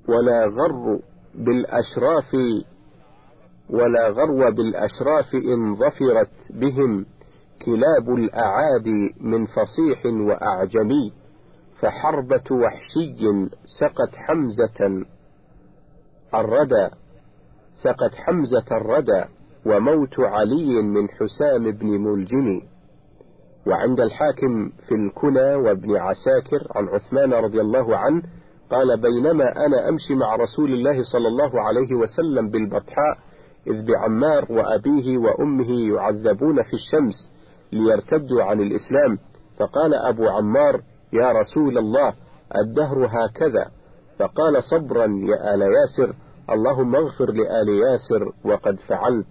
ولا 0.10 0.46
غر 0.46 1.00
بالأشراف 1.36 2.34
ولا 3.70 4.10
غرو 4.10 4.52
بالأشراف 4.52 5.34
إن 5.36 5.76
ظفرت 5.76 6.30
بهم 6.50 7.06
كلاب 7.66 8.16
الأعادي 8.18 9.16
من 9.22 9.46
فصيح 9.46 10.06
وأعجمي. 10.06 11.14
فحربة 11.82 12.44
وحشي 12.52 13.16
سقت 13.80 14.16
حمزة 14.16 15.06
الردى 16.36 16.90
سقت 17.84 18.16
حمزة 18.16 18.78
الردى 18.78 19.26
وموت 19.66 20.20
علي 20.20 20.82
من 20.82 21.10
حسام 21.10 21.72
بن 21.72 21.88
ملجم. 21.88 22.62
وعند 23.68 24.00
الحاكم 24.00 24.70
في 24.88 24.96
الكنى 24.96 25.56
وابن 25.56 25.96
عساكر 25.98 26.68
عن 26.76 26.88
عثمان 26.88 27.34
رضي 27.34 27.62
الله 27.62 27.98
عنه 27.98 28.22
قال 28.72 29.02
بينما 29.02 29.66
أنا 29.66 29.90
أمشي 29.90 30.16
مع 30.16 30.36
رسول 30.36 30.74
الله 30.74 31.04
صلى 31.04 31.28
الله 31.28 31.62
عليه 31.62 31.96
وسلم 31.96 32.50
بالبطحاء 32.50 33.18
إذ 33.68 33.86
بعمار 33.86 34.52
وأبيه 34.52 35.18
وأمه 35.18 35.96
يعذبون 35.96 36.64
في 36.64 36.74
الشمس 36.74 37.32
ليرتدوا 37.72 38.44
عن 38.44 38.62
الإسلام 38.62 39.18
فقال 39.60 39.94
أبو 39.94 40.28
عمار 40.28 40.82
يا 41.14 41.32
رسول 41.32 41.78
الله 41.78 42.14
الدهر 42.56 43.08
هكذا. 43.12 43.72
فقال 44.20 44.64
صبرا 44.64 45.06
يا 45.06 45.54
آل 45.54 45.62
ياسر 45.62 46.14
اللهم 46.50 46.96
اغفر 46.96 47.32
لآل 47.32 47.70
ياسر 47.70 48.32
وقد 48.46 48.80
فعلت. 48.80 49.28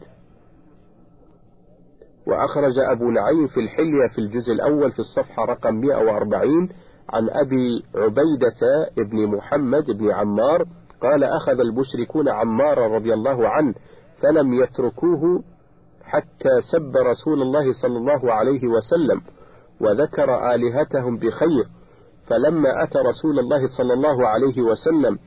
وأخرج 2.26 2.78
أبو 2.78 3.10
نعيم 3.10 3.46
في 3.46 3.60
الحلية 3.60 4.08
في 4.14 4.18
الجزء 4.18 4.52
الأول 4.52 4.92
في 4.92 4.98
الصفحة 4.98 5.44
رقم 5.44 5.74
140 5.74 6.68
عن 7.10 7.28
أبي 7.30 7.84
عبيدة 7.94 8.90
بن 8.96 9.26
محمد 9.26 9.84
بن 9.84 10.10
عمار 10.10 10.64
قال 11.02 11.24
أخذ 11.24 11.60
المشركون 11.60 12.28
عمار 12.28 12.78
رضي 12.78 13.14
الله 13.14 13.48
عنه 13.48 13.74
فلم 14.22 14.54
يتركوه 14.54 15.42
حتى 16.04 16.60
سب 16.72 16.96
رسول 16.96 17.42
الله 17.42 17.72
صلى 17.72 17.98
الله 17.98 18.32
عليه 18.32 18.68
وسلم. 18.68 19.22
وذكر 19.80 20.54
آلهتهم 20.54 21.16
بخير. 21.16 21.66
فلما 22.26 22.82
أتى 22.82 22.98
رسول 22.98 23.38
الله 23.38 23.66
صلى 23.78 23.92
الله 23.92 24.28
عليه 24.28 24.62
وسلم 24.62 25.18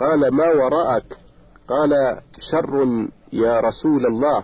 قال 0.00 0.34
ما 0.34 0.52
وراءك؟ 0.52 1.16
قال 1.68 2.20
شر 2.52 2.86
يا 3.32 3.60
رسول 3.60 4.06
الله. 4.06 4.42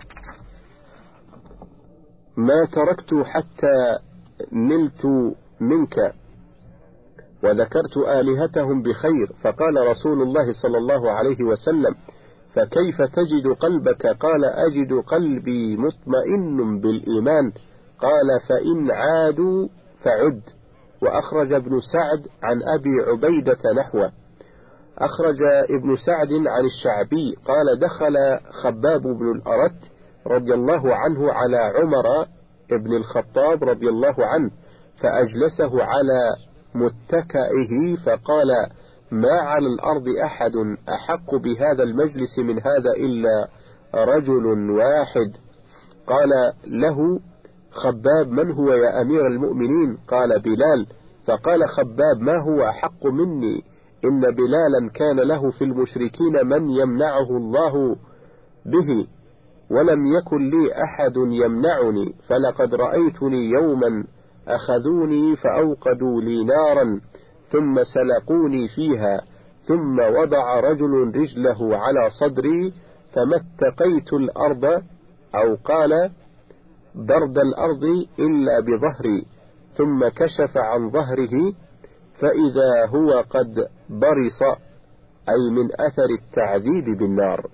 ما 2.37 2.65
تركت 2.65 3.13
حتى 3.25 3.99
نلت 4.53 5.05
منك. 5.59 6.13
وذكرت 7.43 7.97
آلهتهم 7.97 8.81
بخير. 8.81 9.31
فقال 9.43 9.87
رسول 9.87 10.21
الله 10.21 10.53
صلى 10.61 10.77
الله 10.77 11.11
عليه 11.11 11.43
وسلم 11.43 11.95
فكيف 12.53 13.01
تجد 13.01 13.47
قلبك؟ 13.59 14.07
قال 14.07 14.45
أجد 14.45 14.93
قلبي 14.93 15.77
مطمئن 15.77 16.81
بالإيمان. 16.81 17.51
قال 17.99 18.39
فإن 18.49 18.91
عادوا 18.91 19.67
فعد. 20.03 20.41
وأخرج 21.01 21.53
ابن 21.53 21.79
سعد 21.93 22.27
عن 22.43 22.61
أبي 22.63 23.11
عبيدة 23.11 23.73
نحوه. 23.77 24.11
أخرج 24.97 25.41
ابن 25.69 25.95
سعد 26.05 26.31
عن 26.31 26.65
الشعبي 26.65 27.35
قال 27.45 27.79
دخل 27.79 28.15
خباب 28.63 29.01
بن 29.01 29.31
الأرت 29.31 29.79
رضي 30.27 30.53
الله 30.53 30.95
عنه 30.95 31.33
على 31.33 31.57
عمر 31.57 32.25
بن 32.71 32.95
الخطاب 32.95 33.63
رضي 33.63 33.89
الله 33.89 34.15
عنه 34.25 34.51
فأجلسه 35.01 35.83
على 35.83 36.35
متكئه 36.75 37.95
فقال 38.05 38.47
ما 39.11 39.41
على 39.41 39.67
الأرض 39.67 40.07
أحد 40.25 40.53
أحق 40.89 41.35
بهذا 41.35 41.83
المجلس 41.83 42.39
من 42.39 42.59
هذا 42.59 42.91
إلا 42.97 43.47
رجل 43.95 44.71
واحد؟ 44.71 45.31
قال 46.07 46.29
له 46.67 47.19
خباب 47.77 48.31
من 48.31 48.51
هو 48.51 48.73
يا 48.73 49.01
أمير 49.01 49.27
المؤمنين؟ 49.27 49.97
قال 50.07 50.39
بلال. 50.39 50.87
فقال 51.25 51.69
خباب 51.69 52.19
ما 52.19 52.43
هو 52.43 52.69
أحق 52.69 53.05
مني؟ 53.05 53.63
إن 54.05 54.19
بلالا 54.21 54.89
كان 54.93 55.19
له 55.19 55.51
في 55.51 55.63
المشركين 55.63 56.47
من 56.47 56.69
يمنعه 56.69 57.37
الله 57.37 57.95
به 58.65 59.07
ولم 59.71 60.05
يكن 60.05 60.49
لي 60.49 60.83
أحد 60.83 61.13
يمنعني 61.17 62.13
فلقد 62.27 62.75
رأيتني 62.75 63.49
يوما 63.49 64.03
أخذوني 64.47 65.35
فأوقدوا 65.35 66.21
لي 66.21 66.43
نارا 66.43 67.01
ثم 67.51 67.83
سلقوني 67.83 68.67
فيها 68.67 69.21
ثم 69.67 69.99
وضع 69.99 70.59
رجل 70.59 71.11
رجله 71.15 71.77
على 71.77 72.09
صدري 72.19 72.73
فما 73.13 73.35
اتقيت 73.35 74.13
الأرض 74.13 74.65
أو 75.35 75.55
قال 75.65 76.11
برد 76.97 77.37
الأرض 77.37 77.83
إلا 78.19 78.59
بظهري 78.59 79.25
ثم 79.77 80.07
كشف 80.07 80.57
عن 80.57 80.89
ظهره 80.91 81.53
فإذا 82.19 82.85
هو 82.87 83.23
قد 83.29 83.67
برص 83.89 84.41
أي 85.29 85.51
من 85.51 85.65
أثر 85.65 86.09
التعذيب 86.19 86.97
بالنار. 86.99 87.47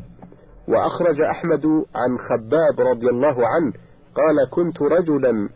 وأخرج 0.68 1.22
أحمد 1.22 1.66
عن 1.96 2.18
خباب 2.18 2.88
رضي 2.88 3.10
الله 3.10 3.48
عنه 3.48 3.74
قال 4.16 4.50
كنت 4.50 4.82
رجلا 4.82 5.50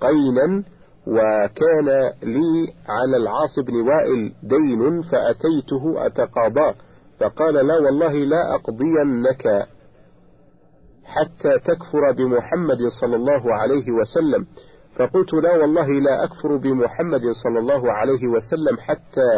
قينا 0.00 0.64
وكان 1.06 1.88
لي 2.22 2.72
على 2.88 3.16
العاص 3.16 3.58
بن 3.66 3.74
وائل 3.74 4.34
دين 4.42 5.02
فأتيته 5.02 6.06
أتقاضاه 6.06 6.74
فقال 7.20 7.54
لا 7.54 7.78
والله 7.78 8.12
لا 8.12 8.54
أقضينك 8.54 9.68
حتى 11.14 11.52
تكفر 11.58 12.12
بمحمد 12.18 12.78
صلى 13.00 13.16
الله 13.16 13.54
عليه 13.54 13.86
وسلم. 13.98 14.46
فقلت 14.96 15.32
لا 15.34 15.52
والله 15.60 15.88
لا 16.06 16.24
أكفر 16.24 16.56
بمحمد 16.56 17.24
صلى 17.42 17.58
الله 17.58 17.92
عليه 17.92 18.22
وسلم 18.34 18.76
حتى 18.78 19.30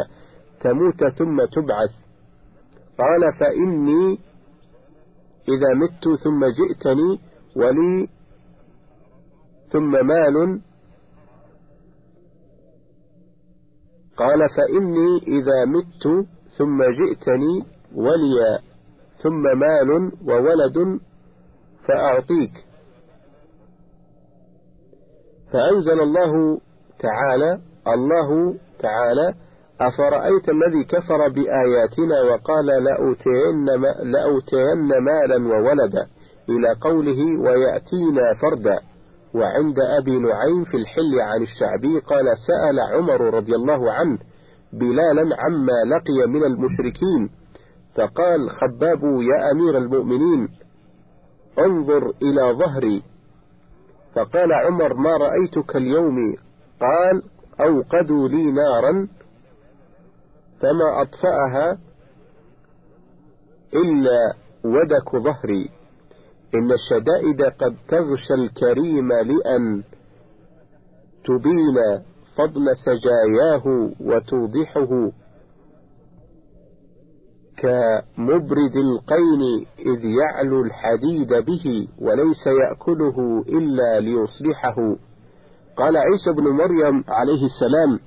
تموت 0.60 1.04
ثم 1.18 1.44
تبعث. 1.44 1.92
قال 2.98 3.22
فإني 3.40 4.18
إذا 5.48 5.70
مت 5.82 6.04
ثم 6.24 6.40
جئتني 6.58 7.10
ولي 7.56 8.08
ثم 9.72 10.06
مال. 10.06 10.60
قال 14.16 14.40
فإني 14.56 15.08
إذا 15.36 15.58
مت 15.74 16.26
ثم 16.58 16.78
جئتني 16.82 17.54
ولي 17.94 18.58
ثم 19.22 19.42
مال 19.58 19.90
وولد 20.26 21.00
فأعطيك. 21.88 22.52
فأنزل 25.52 26.00
الله 26.00 26.60
تعالى 26.98 27.60
الله 27.86 28.54
تعالى 28.78 29.34
أفرأيت 29.80 30.48
الذي 30.48 30.84
كفر 30.84 31.28
بآياتنا 31.28 32.22
وقال 32.22 32.66
لأوتين, 32.66 33.64
لأوتين 34.02 34.98
مالا 35.04 35.48
وولدا 35.48 36.06
إلى 36.48 36.76
قوله 36.80 37.40
ويأتينا 37.40 38.34
فردا. 38.34 38.80
وعند 39.34 39.78
أبي 39.80 40.18
نعيم 40.18 40.64
في 40.64 40.76
الحل 40.76 41.20
عن 41.20 41.42
الشعبي 41.42 41.98
قال 41.98 42.24
سأل 42.46 42.80
عمر 42.80 43.34
رضي 43.34 43.54
الله 43.54 43.92
عنه 43.92 44.18
بلالا 44.72 45.36
عما 45.38 45.94
لقي 45.96 46.26
من 46.28 46.44
المشركين 46.44 47.30
فقال 47.94 48.50
خباب 48.50 49.02
يا 49.04 49.50
أمير 49.52 49.78
المؤمنين 49.78 50.48
انظر 51.58 52.14
إلى 52.22 52.52
ظهري. 52.58 53.02
فقال 54.14 54.52
عمر 54.52 54.94
ما 54.94 55.16
رأيتك 55.16 55.76
اليوم؟ 55.76 56.36
قال 56.80 57.22
أوقدوا 57.60 58.28
لي 58.28 58.52
نارا 58.52 59.08
فما 60.60 61.02
أطفأها 61.02 61.78
إلا 63.74 64.34
ودك 64.64 65.16
ظهري. 65.16 65.70
إن 66.54 66.72
الشدائد 66.72 67.42
قد 67.42 67.76
تغشى 67.88 68.34
الكريم 68.34 69.12
لأن 69.12 69.82
تبين 71.24 72.02
فضل 72.36 72.66
سجاياه 72.86 73.90
وتوضحه. 74.00 75.21
كمبرد 77.62 78.76
القين 78.76 79.66
إذ 79.78 80.04
يعلو 80.04 80.60
الحديد 80.60 81.28
به 81.46 81.88
وليس 82.00 82.46
يأكله 82.46 83.44
إلا 83.48 84.00
ليصلحه 84.00 84.76
قال 85.76 85.96
عيسى 85.96 86.32
بن 86.32 86.48
مريم 86.48 87.04
عليه 87.08 87.44
السلام 87.44 87.98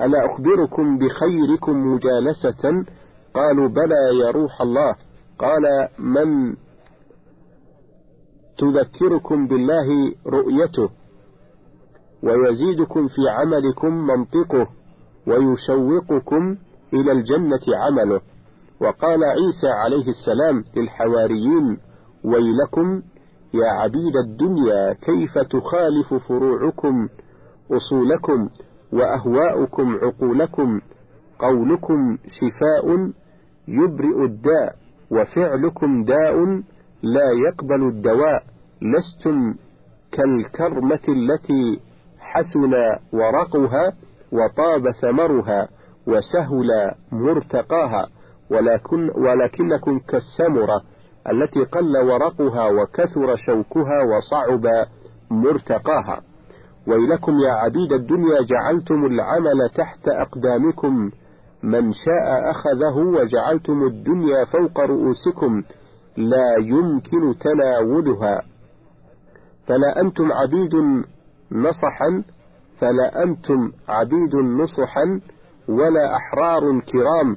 ألا 0.00 0.26
أخبركم 0.26 0.98
بخيركم 0.98 1.72
مجالسة؟ 1.92 2.84
قالوا 3.34 3.68
بلى 3.68 4.18
يا 4.24 4.30
روح 4.30 4.60
الله. 4.60 4.94
قال 5.38 5.88
من 5.98 6.56
تذكركم 8.58 9.46
بالله 9.46 10.14
رؤيته؟ 10.26 10.88
ويزيدكم 12.22 13.08
في 13.08 13.28
عملكم 13.28 13.94
منطقه 13.94 14.66
ويشوقكم 15.26 16.56
إلى 16.94 17.12
الجنة 17.12 17.76
عمله. 17.76 18.20
وقال 18.82 19.24
عيسى 19.24 19.68
عليه 19.84 20.08
السلام 20.08 20.64
للحواريين 20.76 21.78
ويلكم 22.24 23.02
يا 23.54 23.66
عبيد 23.72 24.16
الدنيا 24.26 24.92
كيف 24.92 25.38
تخالف 25.38 26.14
فروعكم 26.28 27.08
أصولكم 27.72 28.48
وأهواؤكم 28.92 29.94
عقولكم 30.02 30.80
قولكم 31.38 32.18
شفاء 32.40 33.10
يبرئ 33.68 34.24
الداء 34.24 34.74
وفعلكم 35.10 36.04
داء 36.04 36.34
لا 37.02 37.30
يقبل 37.48 37.88
الدواء 37.88 38.42
لستم 38.82 39.54
كالكرمة 40.12 41.00
التي 41.08 41.80
حسن 42.18 42.72
ورقها 43.12 43.92
وطاب 44.32 44.90
ثمرها 44.90 45.68
وسهل 46.06 46.94
مرتقاها. 47.12 48.08
ولكن 48.52 49.10
ولكنكم 49.10 49.98
كالسمرة 49.98 50.82
التي 51.30 51.64
قل 51.64 51.96
ورقها 51.96 52.68
وكثر 52.68 53.36
شوكها 53.36 54.02
وصعب 54.02 54.86
مرتقاها. 55.30 56.20
ويلكم 56.86 57.32
يا 57.38 57.52
عبيد 57.52 57.92
الدنيا 57.92 58.42
جعلتم 58.42 59.06
العمل 59.06 59.70
تحت 59.74 60.08
أقدامكم. 60.08 61.10
من 61.62 61.92
شاء 61.92 62.50
أخذه 62.50 62.96
وجعلتم 62.96 63.86
الدنيا 63.86 64.44
فوق 64.44 64.80
رؤوسكم. 64.80 65.62
لا 66.16 66.56
يمكن 66.58 67.38
تناولها. 67.38 68.42
فلا 69.66 70.00
أنتم 70.00 70.32
عبيد 70.32 70.74
نصحا 71.52 72.24
فلا 72.80 73.22
أنتم 73.22 73.72
عبيد 73.88 74.34
نصحا 74.34 75.20
ولا 75.68 76.16
أحرار 76.16 76.80
كرام. 76.80 77.36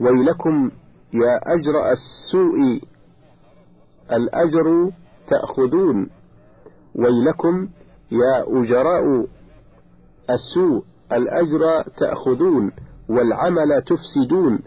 ويلكم 0.00 0.70
يا 1.14 1.54
أجرأ 1.54 1.92
السوء 1.92 2.80
الأجر 4.12 4.90
تأخذون. 5.28 6.10
ويلكم 6.94 7.68
يا 8.12 8.44
أجراء 8.62 9.26
السوء 10.30 10.84
الأجر 11.12 11.82
تأخذون. 11.98 12.72
والعمل 13.08 13.82
تفسدون. 13.82 14.58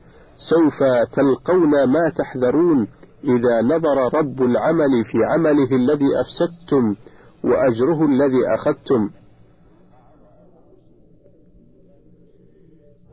سوف 0.50 0.84
تلقون 1.14 1.84
ما 1.84 2.10
تحذرون. 2.10 2.88
إذا 3.24 3.62
نظر 3.62 4.14
رب 4.14 4.42
العمل 4.42 5.06
في 5.06 5.18
عمله 5.24 5.76
الذي 5.76 6.10
أفسدتم 6.20 6.96
وأجره 7.44 8.06
الذي 8.06 8.48
أخذتم. 8.56 9.10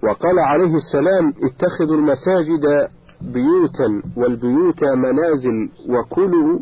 وقال 0.02 0.38
عليه 0.38 0.74
السلام 0.76 1.28
اتخذوا 1.28 1.96
المساجد 1.96 2.88
بيوتا 3.20 4.02
والبيوت 4.16 4.84
منازل 4.84 5.68
وكلوا 5.88 6.58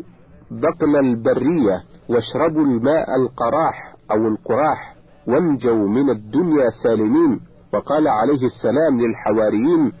بطن 0.51 0.95
البرية 0.95 1.83
واشربوا 2.09 2.61
الماء 2.65 3.15
القراح 3.15 3.95
أو 4.11 4.27
القراح 4.27 4.95
وانجوا 5.27 5.87
من 5.87 6.09
الدنيا 6.09 6.69
سالمين. 6.83 7.39
وقال 7.73 8.07
عليه 8.07 8.45
السلام 8.45 8.99
للحواريين 9.01 9.91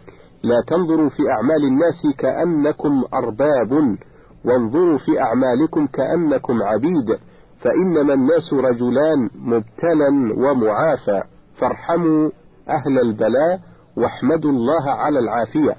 لا 0.43 0.55
تنظروا 0.67 1.09
في 1.09 1.31
أعمال 1.31 1.63
الناس 1.63 2.15
كأنكم 2.17 3.03
أرباب. 3.13 3.97
وانظروا 4.45 4.97
في 4.97 5.21
أعمالكم 5.21 5.87
كأنكم 5.87 6.63
عبيد. 6.63 7.19
فإنما 7.61 8.13
الناس 8.13 8.53
رجلان 8.53 9.29
مبتلا 9.35 10.33
ومعافى. 10.37 11.23
فارحموا 11.57 12.29
أهل 12.69 12.99
البلاء 12.99 13.59
واحمدوا 13.97 14.51
الله 14.51 14.89
على 14.91 15.19
العافية. 15.19 15.75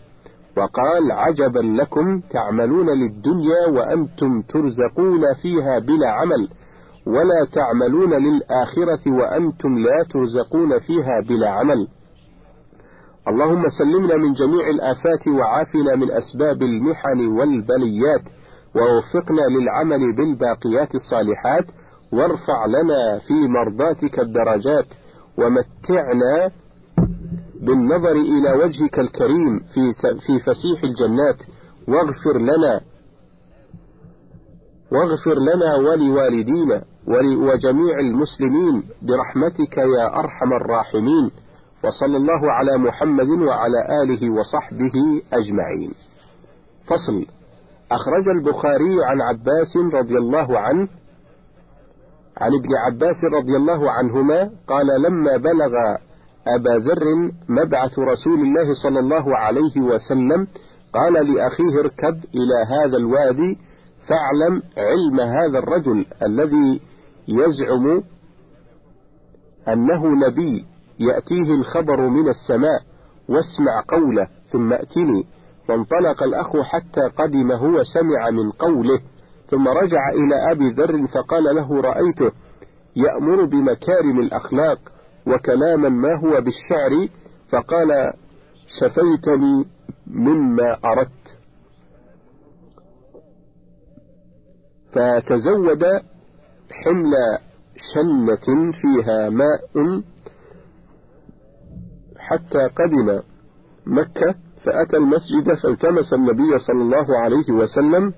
وقال 0.56 1.12
عجبا 1.12 1.58
لكم 1.58 2.20
تعملون 2.20 2.86
للدنيا 2.90 3.68
وأنتم 3.68 4.42
ترزقون 4.42 5.34
فيها 5.42 5.78
بلا 5.78 6.10
عمل 6.10 6.48
ولا 7.06 7.46
تعملون 7.52 8.10
للآخرة 8.10 9.10
وأنتم 9.12 9.78
لا 9.78 10.04
ترزقون 10.12 10.78
فيها 10.78 11.20
بلا 11.28 11.48
عمل. 11.50 11.88
اللهم 13.28 13.62
سلمنا 13.78 14.16
من 14.16 14.32
جميع 14.32 14.68
الآفات 14.68 15.28
وعافنا 15.28 15.94
من 15.96 16.10
أسباب 16.10 16.62
المحن 16.62 17.26
والبليات 17.38 18.22
ووفقنا 18.76 19.40
للعمل 19.40 20.16
بالباقيات 20.16 20.94
الصالحات 20.94 21.64
وارفع 22.12 22.66
لنا 22.66 23.18
في 23.18 23.48
مرضاتك 23.48 24.18
الدرجات 24.18 24.86
ومتعنا 25.38 26.50
بالنظر 27.60 28.12
إلى 28.12 28.52
وجهك 28.64 28.98
الكريم 28.98 29.58
في 29.74 29.92
في 30.26 30.38
فسيح 30.40 30.84
الجنات 30.84 31.36
واغفر 31.88 32.38
لنا 32.38 32.80
واغفر 34.92 35.38
لنا 35.38 35.74
ولوالدينا 35.76 36.82
وجميع 37.38 37.98
المسلمين 37.98 38.82
برحمتك 39.02 39.76
يا 39.78 40.18
أرحم 40.18 40.52
الراحمين 40.52 41.30
وصلى 41.84 42.16
الله 42.16 42.52
على 42.52 42.78
محمد 42.78 43.28
وعلى 43.28 44.02
آله 44.02 44.30
وصحبه 44.30 45.22
أجمعين. 45.32 45.92
فصل 46.86 47.26
أخرج 47.92 48.28
البخاري 48.28 49.04
عن 49.04 49.20
عباس 49.20 49.76
رضي 49.94 50.18
الله 50.18 50.58
عنه 50.58 50.88
عن 52.36 52.54
ابن 52.54 52.68
عباس 52.86 53.24
رضي 53.32 53.56
الله 53.56 53.90
عنهما 53.90 54.50
قال 54.68 54.86
لما 55.02 55.36
بلغ 55.36 55.72
أبا 56.46 56.70
ذر 56.84 57.32
مبعث 57.48 57.98
رسول 57.98 58.40
الله 58.40 58.74
صلى 58.82 58.98
الله 59.00 59.36
عليه 59.36 59.80
وسلم 59.80 60.46
قال 60.92 61.12
لأخيه 61.12 61.80
اركب 61.80 62.24
إلى 62.34 62.64
هذا 62.68 62.96
الوادي 62.96 63.58
فاعلم 64.08 64.62
علم 64.76 65.20
هذا 65.20 65.58
الرجل 65.58 66.06
الذي 66.22 66.80
يزعم 67.28 68.02
أنه 69.68 70.06
نبي 70.26 70.64
يأتيه 70.98 71.54
الخبر 71.54 72.08
من 72.08 72.28
السماء 72.28 72.82
واسمع 73.28 73.84
قوله 73.88 74.28
ثم 74.52 74.72
ائتني 74.72 75.26
فانطلق 75.68 76.22
الأخ 76.22 76.56
حتى 76.56 77.00
قدم 77.18 77.52
هو 77.52 77.82
سمع 77.84 78.30
من 78.30 78.50
قوله 78.50 79.00
ثم 79.50 79.68
رجع 79.68 80.08
إلى 80.08 80.52
أبي 80.52 80.70
ذر 80.70 81.06
فقال 81.06 81.44
له 81.44 81.80
رأيته 81.80 82.32
يأمر 82.96 83.44
بمكارم 83.44 84.20
الأخلاق 84.20 84.78
وكلاما 85.26 85.88
ما 85.88 86.14
هو 86.14 86.40
بالشعر 86.40 87.08
فقال 87.50 88.12
شفيتني 88.80 89.64
مما 90.06 90.78
أردت. 90.84 91.10
فتزود 94.92 95.84
حمل 96.70 97.12
شنة 97.94 98.72
فيها 98.72 99.28
ماء 99.30 100.02
حتى 102.18 102.66
قدم 102.66 103.20
مكة 103.86 104.34
فأتى 104.64 104.96
المسجد 104.96 105.54
فالتمس 105.62 106.12
النبي 106.12 106.58
صلى 106.58 106.82
الله 106.82 107.18
عليه 107.18 107.52
وسلم 107.52 108.14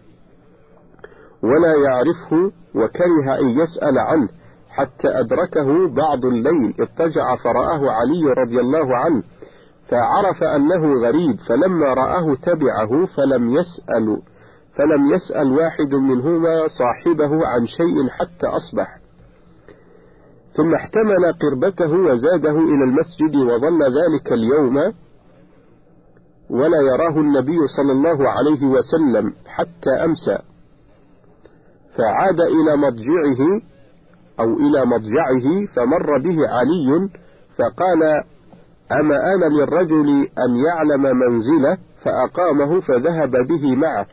ولا 1.43 1.75
يعرفه 1.85 2.53
وكره 2.75 3.39
أن 3.41 3.49
يسأل 3.49 3.99
عنه. 3.99 4.29
حتى 4.73 5.09
أدركه 5.09 5.89
بعض 5.89 6.25
الليل 6.25 6.75
اضطجع 6.81 7.37
فرآه 7.37 7.91
علي 7.91 8.33
رضي 8.33 8.61
الله 8.61 8.97
عنه 8.97 9.23
فعرف 9.89 10.43
أنه 10.43 10.95
غريب 11.07 11.41
فلما 11.49 11.95
رآه 11.95 12.35
تبعه 12.35 13.07
فلم 13.17 13.51
يسأل 13.51 14.23
فلم 14.77 15.07
يسأل 15.15 15.53
واحد 15.53 15.95
منهما 15.95 16.69
صاحبه 16.79 17.47
عن 17.47 17.67
شيء 17.67 18.09
حتى 18.11 18.47
أصبح. 18.47 18.99
ثم 20.57 20.75
احتمل 20.75 21.33
قربته 21.43 21.93
وزاده 21.93 22.51
إلى 22.51 22.85
المسجد 22.85 23.37
وظل 23.37 23.83
ذلك 23.83 24.33
اليوم 24.33 24.77
ولا 26.51 26.81
يراه 26.81 27.21
النبي 27.21 27.59
صلى 27.77 27.93
الله 27.93 28.29
عليه 28.29 28.67
وسلم 28.67 29.33
حتى 29.47 29.91
أمسى. 29.91 30.39
فعاد 31.97 32.41
إلى 32.41 32.77
مضجعه 32.77 33.61
أو 34.41 34.57
إلى 34.57 34.85
مضجعه 34.87 35.67
فمر 35.75 36.19
به 36.19 36.49
علي 36.49 37.09
فقال 37.59 38.03
أما 39.01 39.17
أنا 39.35 39.55
للرجل 39.55 40.09
أن 40.39 40.57
يعلم 40.57 41.03
منزله 41.03 41.79
فأقامه 42.05 42.81
فذهب 42.81 43.31
به 43.31 43.77
معه. 43.77 44.07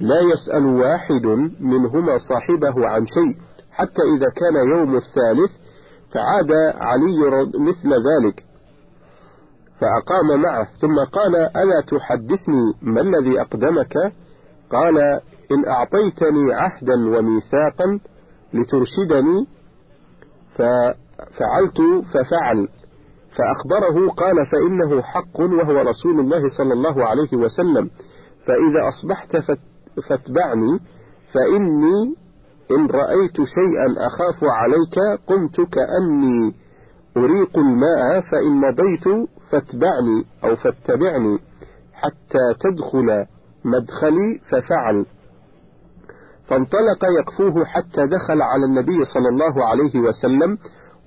لا 0.00 0.20
يسأل 0.20 0.66
واحد 0.66 1.26
منهما 1.60 2.18
صاحبه 2.28 2.88
عن 2.88 3.06
شيء 3.06 3.36
حتى 3.70 4.02
إذا 4.16 4.28
كان 4.36 4.68
يوم 4.68 4.96
الثالث 4.96 5.50
فعاد 6.12 6.52
علي 6.74 7.46
مثل 7.58 7.88
ذلك 7.88 8.44
فأقام 9.80 10.42
معه. 10.42 10.68
ثم 10.80 10.98
قال 10.98 11.36
ألا 11.36 11.80
تحدثني 11.88 12.74
ما 12.82 13.00
الذي 13.00 13.40
أقدمك؟ 13.40 13.96
قال 14.70 14.98
إن 15.52 15.64
أعطيتني 15.68 16.54
عهدا 16.54 16.94
وميثاقا 16.94 18.00
لترشدني 18.54 19.46
ففعلت 20.58 22.04
ففعل. 22.14 22.68
فأخبره 23.36 24.10
قال 24.10 24.46
فإنه 24.46 25.02
حق 25.02 25.40
وهو 25.40 25.80
رسول 25.80 26.20
الله 26.20 26.42
صلى 26.58 26.72
الله 26.72 27.04
عليه 27.04 27.36
وسلم. 27.36 27.90
فإذا 28.46 28.88
أصبحت 28.88 29.36
فاتبعني 30.08 30.80
فإني 31.32 32.14
إن 32.70 32.86
رأيت 32.86 33.36
شيئا 33.36 34.06
أخاف 34.06 34.44
عليك 34.44 35.20
قمت 35.26 35.56
كأني 35.56 36.54
أريق 37.16 37.58
الماء 37.58 38.20
فإن 38.20 38.52
مضيت 38.52 39.28
فاتبعني 39.50 40.24
أو 40.44 40.56
فاتبعني 40.56 41.38
حتى 41.92 42.54
تدخل 42.60 43.26
مدخلي 43.64 44.40
ففعل. 44.50 45.06
فانطلق 46.48 47.04
يقفوه 47.18 47.64
حتى 47.64 48.06
دخل 48.06 48.42
على 48.42 48.64
النبي 48.64 49.04
صلى 49.04 49.28
الله 49.28 49.64
عليه 49.64 50.00
وسلم 50.00 50.58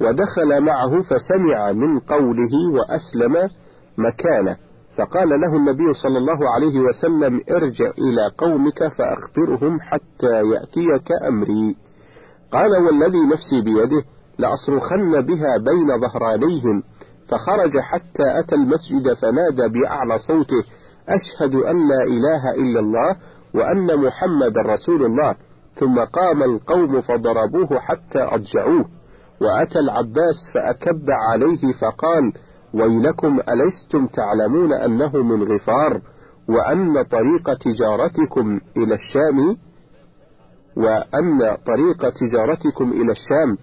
ودخل 0.01 0.61
معه 0.61 1.01
فسمع 1.01 1.71
من 1.71 1.99
قوله 1.99 2.53
وأسلم 2.73 3.49
مكانه. 3.97 4.57
فقال 4.97 5.29
له 5.29 5.55
النبي 5.55 5.93
صلى 5.93 6.17
الله 6.17 6.49
عليه 6.49 6.79
وسلم 6.79 7.41
ارجع 7.51 7.91
إلى 7.97 8.31
قومك 8.37 8.87
فأخبرهم 8.87 9.79
حتى 9.81 10.41
يأتيك 10.53 11.11
أمري. 11.27 11.75
قال 12.51 12.71
والذي 12.71 13.25
نفسي 13.33 13.61
بيده 13.61 14.03
لأصرخن 14.39 15.21
بها 15.21 15.57
بين 15.57 16.01
ظهرانيهم 16.01 16.83
فخرج 17.29 17.79
حتى 17.79 18.39
أتى 18.39 18.55
المسجد 18.55 19.13
فنادى 19.13 19.67
بأعلى 19.79 20.17
صوته 20.27 20.63
أشهد 21.09 21.55
أن 21.55 21.87
لا 21.87 22.03
إله 22.03 22.51
إلا 22.51 22.79
الله 22.79 23.15
وأن 23.55 24.05
محمد 24.05 24.57
رسول 24.57 25.05
الله 25.05 25.35
ثم 25.79 25.99
قام 25.99 26.43
القوم 26.43 27.01
فضربوه 27.01 27.79
حتى 27.79 28.19
أضجعوه. 28.19 28.85
وأتى 29.41 29.79
العباس 29.79 30.35
فأكب 30.53 31.05
عليه 31.09 31.73
فقال 31.81 32.33
ويلكم 32.73 33.39
ألستم 33.39 34.07
تعلمون 34.07 34.73
أنه 34.73 35.17
من 35.17 35.43
غفار؟ 35.43 36.01
وأن 36.49 37.03
طريق 37.03 37.53
تجارتكم 37.53 38.61
إلى 38.77 38.95
الشام؟ 38.95 39.57
وأن 40.77 41.57
طريق 41.65 42.09
تجارتكم 42.09 42.91
إلى 42.91 43.11
الشام؟ 43.11 43.57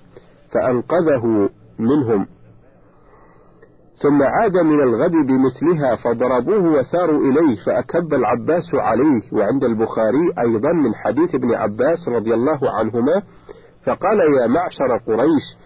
فأنقذه 0.52 1.50
منهم. 1.78 2.26
ثم 4.02 4.22
عاد 4.22 4.56
من 4.56 4.80
الغد 4.80 5.12
بمثلها 5.12 5.96
فضربوه 5.96 6.72
وثاروا 6.72 7.20
إليه 7.20 7.56
فأكب 7.66 8.14
العباس 8.14 8.74
عليه. 8.74 9.22
وعند 9.32 9.64
البخاري 9.64 10.32
أيضا 10.38 10.72
من 10.72 10.94
حديث 10.94 11.34
ابن 11.34 11.54
عباس 11.54 12.08
رضي 12.08 12.34
الله 12.34 12.58
عنهما 12.70 13.22
فقال 13.84 14.18
يا 14.40 14.46
معشر 14.46 14.96
قريش 15.06 15.56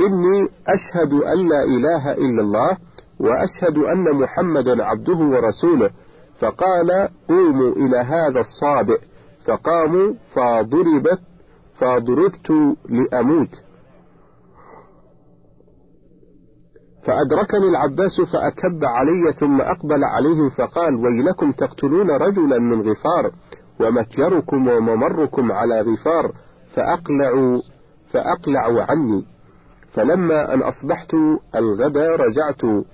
إني 0.00 0.48
أشهد 0.68 1.12
أن 1.12 1.48
لا 1.48 1.64
إله 1.64 2.12
إلا 2.12 2.42
الله 2.42 2.76
وأشهد 3.20 3.78
أن 3.78 4.16
محمدا 4.16 4.84
عبده 4.84 5.16
ورسوله. 5.16 5.90
فقال 6.40 7.08
قوموا 7.28 7.72
إلى 7.72 7.96
هذا 7.96 8.40
الصابئ. 8.40 8.98
فقاموا 9.46 10.14
فضربت 10.34 11.20
فضربت 11.80 12.50
لأموت. 12.88 13.67
فأدركني 17.08 17.68
العباس 17.68 18.20
فأكب 18.32 18.84
علي 18.84 19.32
ثم 19.40 19.60
أقبل 19.60 20.04
عليهم 20.04 20.50
فقال 20.50 20.94
ويلكم 20.94 21.52
تقتلون 21.52 22.10
رجلا 22.10 22.58
من 22.58 22.80
غفار 22.80 23.30
ومتجركم 23.80 24.68
وممركم 24.68 25.52
على 25.52 25.80
غفار 25.80 26.32
فأقلعوا 26.74 27.62
فأقلعوا 28.12 28.82
عني. 28.82 29.24
فلما 29.92 30.54
أن 30.54 30.62
أصبحت 30.62 31.14
الغدا 31.54 32.16
رجعت 32.16 32.84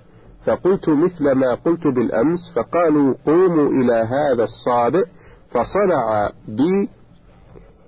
فقلت 0.45 0.89
مثل 0.89 1.31
ما 1.31 1.53
قلت 1.53 1.87
بالأمس 1.95 2.39
فقالوا 2.55 3.13
قوموا 3.25 3.69
إلى 3.69 3.93
هذا 3.93 4.43
الصابئ 4.43 5.05
فصنع 5.49 6.29
بي 6.47 6.89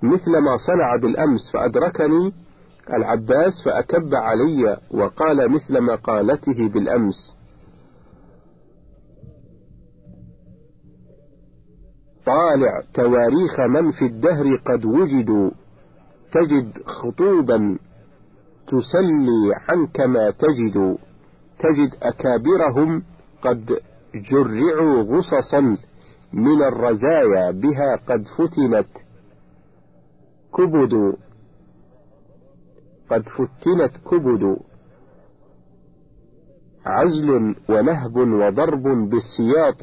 مثل 0.02 0.38
ما 0.38 0.56
صنع 0.66 0.96
بالأمس 0.96 1.50
فأدركني 1.52 2.32
العباس 2.96 3.52
فأكب 3.64 4.14
علي 4.14 4.76
وقال 4.90 5.50
مثل 5.50 5.78
ما 5.78 5.94
قالته 5.94 6.68
بالأمس. 6.68 7.38
طالع 12.26 12.82
تواريخ 12.94 13.60
من 13.60 13.90
في 13.90 14.04
الدهر 14.06 14.56
قد 14.56 14.84
وجدوا 14.84 15.50
تجد 16.32 16.72
خطوبا 16.86 17.78
تسلي 18.66 19.54
عنك 19.68 20.00
ما 20.00 20.30
تجد 20.30 20.98
تجد 21.58 21.94
أكابرهم 22.02 23.02
قد 23.42 23.80
جرعوا 24.14 25.02
غصصا 25.02 25.60
من 26.32 26.62
الرزايا 26.62 27.50
بها 27.50 27.96
قد 28.08 28.24
فتنت. 28.38 28.86
كبد 30.54 31.16
قد 33.10 33.22
فتنت 33.22 33.96
كبد 34.10 34.56
عزل 36.86 37.54
ونهب 37.68 38.16
وضرب 38.16 38.82
بالسياط 38.82 39.82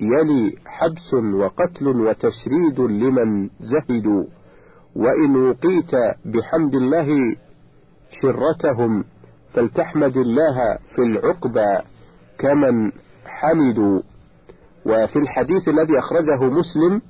يلي 0.00 0.56
حبس 0.66 1.14
وقتل 1.14 1.86
وتشريد 1.88 2.80
لمن 2.80 3.50
زهدوا 3.60 4.24
وإن 4.96 5.36
وقيت 5.36 5.90
بحمد 6.24 6.74
الله 6.74 7.36
شرتهم 8.22 9.04
فلتحمد 9.54 10.16
الله 10.16 10.78
في 10.94 11.02
العقبى 11.02 11.78
كمن 12.38 12.92
حمدوا. 13.24 14.00
وفي 14.86 15.16
الحديث 15.16 15.68
الذي 15.68 15.98
أخرجه 15.98 16.42
مسلم 16.44 17.02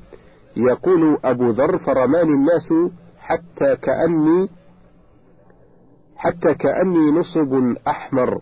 يقول 0.56 1.18
أبو 1.24 1.50
ذر 1.50 1.78
فرماني 1.78 2.30
الناس 2.30 2.92
حتى 3.18 3.76
كأني 3.76 4.48
حتى 6.26 6.54
كأني 6.54 7.10
نصب 7.10 7.76
أحمر. 7.88 8.40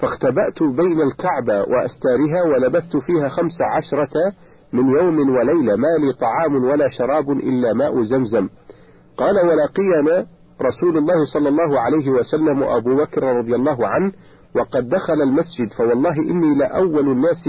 فاختبأت 0.00 0.62
بين 0.62 1.00
الكعبة 1.00 1.58
وأستارها 1.58 2.42
ولبثت 2.42 2.96
فيها 2.96 3.28
خمس 3.28 3.60
عشرة 3.60 4.32
من 4.72 4.90
يوم 4.90 5.36
وليلة. 5.36 5.76
ما 5.76 5.88
لي 5.98 6.12
طعام 6.20 6.64
ولا 6.64 6.88
شراب 6.88 7.30
إلا 7.30 7.72
ماء 7.72 8.02
زمزم. 8.02 8.48
قال 9.16 9.34
ولقينا 9.34 10.26
رسول 10.62 10.98
الله 10.98 11.24
صلى 11.32 11.48
الله 11.48 11.80
عليه 11.80 12.10
وسلم 12.10 12.62
أبو 12.62 12.96
بكر 12.96 13.22
رضي 13.22 13.54
الله 13.54 13.86
عنه 13.86 14.12
وقد 14.54 14.88
دخل 14.88 15.22
المسجد. 15.22 15.72
فوالله 15.72 16.16
إني 16.16 16.58
لأول 16.58 17.12
الناس 17.12 17.48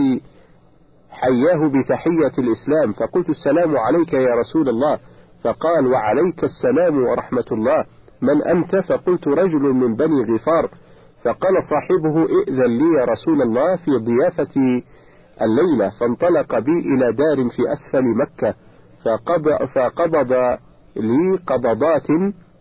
حياه 1.09 1.67
بتحية 1.67 2.34
الإسلام. 2.38 2.93
فقلت 2.93 3.29
السلام 3.29 3.77
عليك 3.77 4.13
يا 4.13 4.36
رسول 4.36 4.69
الله. 4.69 4.99
فقال 5.43 5.88
وعليك 5.88 6.43
السلام 6.43 7.03
ورحمة 7.03 7.45
الله. 7.51 7.86
من 8.22 8.43
أنت؟ 8.43 8.76
فقلت 8.76 9.28
رجل 9.28 9.61
من 9.61 9.95
بني 9.95 10.24
غفار. 10.24 10.69
فقال 11.24 11.53
صاحبه 11.69 12.26
ائذن 12.26 12.65
لي 12.65 12.99
يا 12.99 13.05
رسول 13.05 13.41
الله 13.41 13.76
في 13.76 13.91
ضيافتي 13.91 14.84
الليلة. 15.41 15.89
فانطلق 15.99 16.59
بي 16.59 16.80
إلى 16.80 17.11
دار 17.11 17.49
في 17.49 17.61
أسفل 17.74 18.03
مكة. 18.17 18.53
فقبض, 19.05 19.65
فقبض 19.65 20.57
لي 20.95 21.39
قبضات 21.47 22.09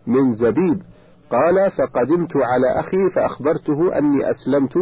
من 0.07 0.33
زبيب. 0.33 0.81
قال 1.31 1.71
فقدمت 1.71 2.35
على 2.35 2.79
أخي 2.79 3.09
فأخبرته 3.15 3.97
أني 3.97 4.31
أسلمت. 4.31 4.73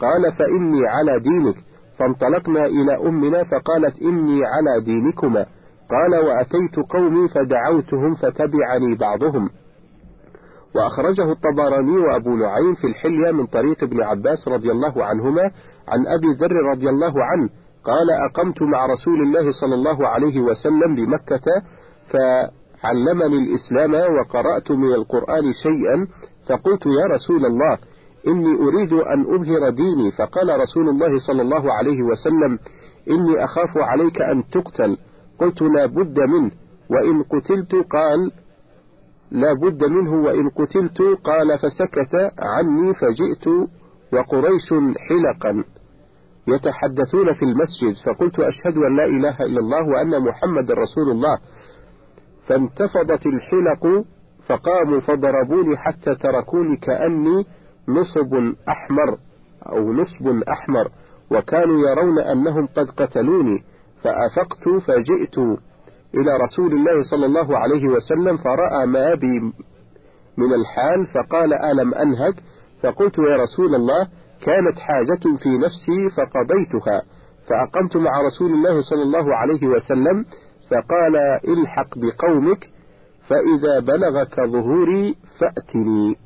قال 0.00 0.32
فإني 0.38 0.86
على 0.86 1.20
دينك. 1.20 1.56
فانطلقنا 1.98 2.66
إلى 2.66 3.08
أمنا 3.08 3.44
فقالت 3.44 4.02
إني 4.02 4.40
على 4.44 4.84
دينكما. 4.84 5.46
قال 5.90 6.24
وأتيت 6.26 6.76
قومي 6.90 7.28
فدعوتهم 7.28 8.14
فتبعني 8.14 8.94
بعضهم. 9.00 9.50
وأخرجه 10.74 11.32
الطبراني 11.32 11.98
وأبو 11.98 12.36
نعيم 12.36 12.74
في 12.74 12.86
الحلية 12.86 13.30
من 13.30 13.46
طريق 13.46 13.82
ابن 13.82 14.02
عباس 14.02 14.48
رضي 14.48 14.70
الله 14.70 15.04
عنهما 15.04 15.50
عن 15.88 16.06
أبي 16.06 16.32
ذر 16.40 16.52
رضي 16.52 16.88
الله 16.88 17.24
عنه 17.24 17.48
قال 17.84 18.10
أقمت 18.10 18.62
مع 18.62 18.86
رسول 18.86 19.22
الله 19.22 19.52
صلى 19.60 19.74
الله 19.74 20.08
عليه 20.08 20.40
وسلم 20.40 20.94
بمكة 20.94 21.46
فعلمني 22.10 23.36
الإسلام 23.38 24.14
وقرأت 24.14 24.70
من 24.70 24.94
القرآن 24.94 25.52
شيئا 25.62 26.06
فقلت 26.48 26.86
يا 26.86 27.14
رسول 27.14 27.46
الله 27.46 27.78
إني 28.26 28.56
أريد 28.56 28.92
أن 28.92 29.34
أظهر 29.34 29.70
ديني. 29.70 30.10
فقال 30.10 30.60
رسول 30.60 30.88
الله 30.88 31.18
صلى 31.26 31.42
الله 31.42 31.72
عليه 31.72 32.02
وسلم 32.02 32.58
إني 33.10 33.44
أخاف 33.44 33.78
عليك 33.78 34.22
أن 34.22 34.44
تقتل. 34.52 34.96
قلت 35.40 35.62
لا 35.62 35.86
بد 35.86 36.18
منه. 36.18 36.50
وإن 36.90 37.22
قتلت 37.22 37.74
قال 37.92 38.32
لا 39.30 39.52
بد 39.52 39.84
منه 39.84 40.22
وإن 40.22 40.48
قتلت 40.48 40.98
قال 41.24 41.58
فسكت 41.58 42.14
عني 42.38 42.94
فجئت 42.94 43.48
وقريش 44.12 44.74
حلقا. 45.08 45.64
يتحدثون 46.48 47.34
في 47.34 47.42
المسجد 47.42 47.94
فقلت 48.06 48.40
أشهد 48.40 48.76
أن 48.76 48.96
لا 48.96 49.04
إله 49.04 49.46
إلا 49.46 49.60
الله 49.60 49.88
وأن 49.88 50.22
محمد 50.22 50.70
رسول 50.70 51.10
الله. 51.10 51.38
فانتفضت 52.46 53.26
الحلق 53.26 54.04
فقاموا 54.46 55.00
فضربوني 55.00 55.76
حتى 55.76 56.14
تركوني 56.14 56.76
كأني 56.76 57.46
نصب 57.88 58.34
أحمر 58.68 59.18
أو 59.66 59.92
نصب 59.92 60.42
أحمر 60.48 60.88
وكانوا 61.30 61.88
يرون 61.88 62.18
أنهم 62.18 62.66
قد 62.66 62.90
قتلوني 62.90 63.64
فأفقت 64.02 64.68
فجئت. 64.86 65.58
إلى 66.14 66.36
رسول 66.44 66.72
الله 66.72 67.02
صلى 67.10 67.26
الله 67.26 67.58
عليه 67.58 67.88
وسلم 67.88 68.36
فرأى 68.36 68.86
ما 68.86 69.14
بي 69.14 69.40
من 70.36 70.54
الحال 70.54 71.06
فقال 71.06 71.52
ألم 71.54 71.94
أنهك؟ 71.94 72.34
فقلت 72.82 73.18
يا 73.18 73.36
رسول 73.42 73.74
الله 73.74 74.08
كانت 74.40 74.78
حاجة 74.78 75.36
في 75.42 75.48
نفسي 75.58 76.10
فقضيتها. 76.16 77.02
فأقمت 77.48 77.96
مع 77.96 78.20
رسول 78.26 78.52
الله 78.52 78.82
صلى 78.82 79.02
الله 79.02 79.34
عليه 79.34 79.66
وسلم 79.66 80.24
فقال 80.70 81.16
الحق 81.48 81.98
بقومك 81.98 82.68
فإذا 83.28 83.80
بلغك 83.80 84.40
ظهوري 84.40 85.16
فأتني. 85.38 86.16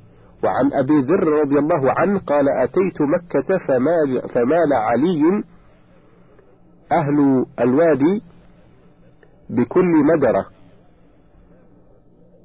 وعن 0.44 0.72
أبي 0.72 1.00
ذر 1.00 1.24
رضي 1.40 1.58
الله 1.58 1.92
عنه 1.92 2.18
قال 2.18 2.48
أتيت 2.48 3.00
مكة 3.00 3.58
فمال, 3.68 4.28
فمال 4.28 4.72
علي 4.72 5.44
أهل 6.92 7.46
الوادي 7.60 8.22
بكل 9.52 10.04
مدرة 10.04 10.46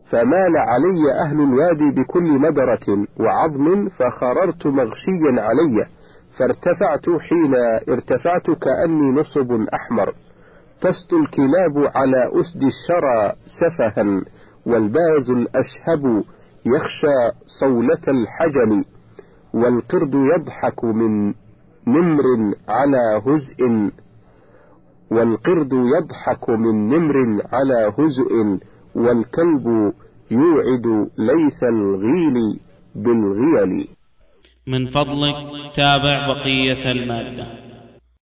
فمال 0.10 0.58
علي 0.58 1.12
أهل 1.26 1.42
الوادي 1.42 1.92
بكل 2.02 2.40
مدرة 2.40 3.08
وعظم 3.20 3.90
فخررت 3.90 4.66
مغشيا 4.68 5.42
علي 5.42 5.86
فارتفعت 6.38 7.10
حين 7.20 7.56
ارتفعت 7.90 8.52
كأني 8.52 9.12
نصب 9.12 9.52
أحمر. 9.74 10.14
تست 10.82 11.14
الكلاب 11.14 11.92
على 11.96 12.32
أسد 12.42 12.62
الشرى 12.64 13.34
سفها 13.62 14.22
والباز 14.66 15.30
الأشهب 15.30 16.24
يخشى 16.66 17.38
صولة 17.60 18.04
الحجل 18.08 18.86
والقرد 19.54 20.14
يضحك 20.14 20.84
من 20.84 21.34
نمر 21.88 22.24
على 22.70 23.22
هزء 23.26 23.92
والقرد 25.12 25.74
يضحك 25.74 26.50
من 26.50 26.88
نمر 26.88 27.16
على 27.54 27.94
هزء 28.00 28.60
والكلب 28.96 29.94
يوعد 30.32 31.10
ليث 31.18 31.64
الغيل 31.64 32.60
بالغيل. 32.96 33.88
من 34.68 34.88
فضلك 34.88 35.36
تابع 35.76 36.28
بقية 36.28 36.92
المادة. 36.92 37.67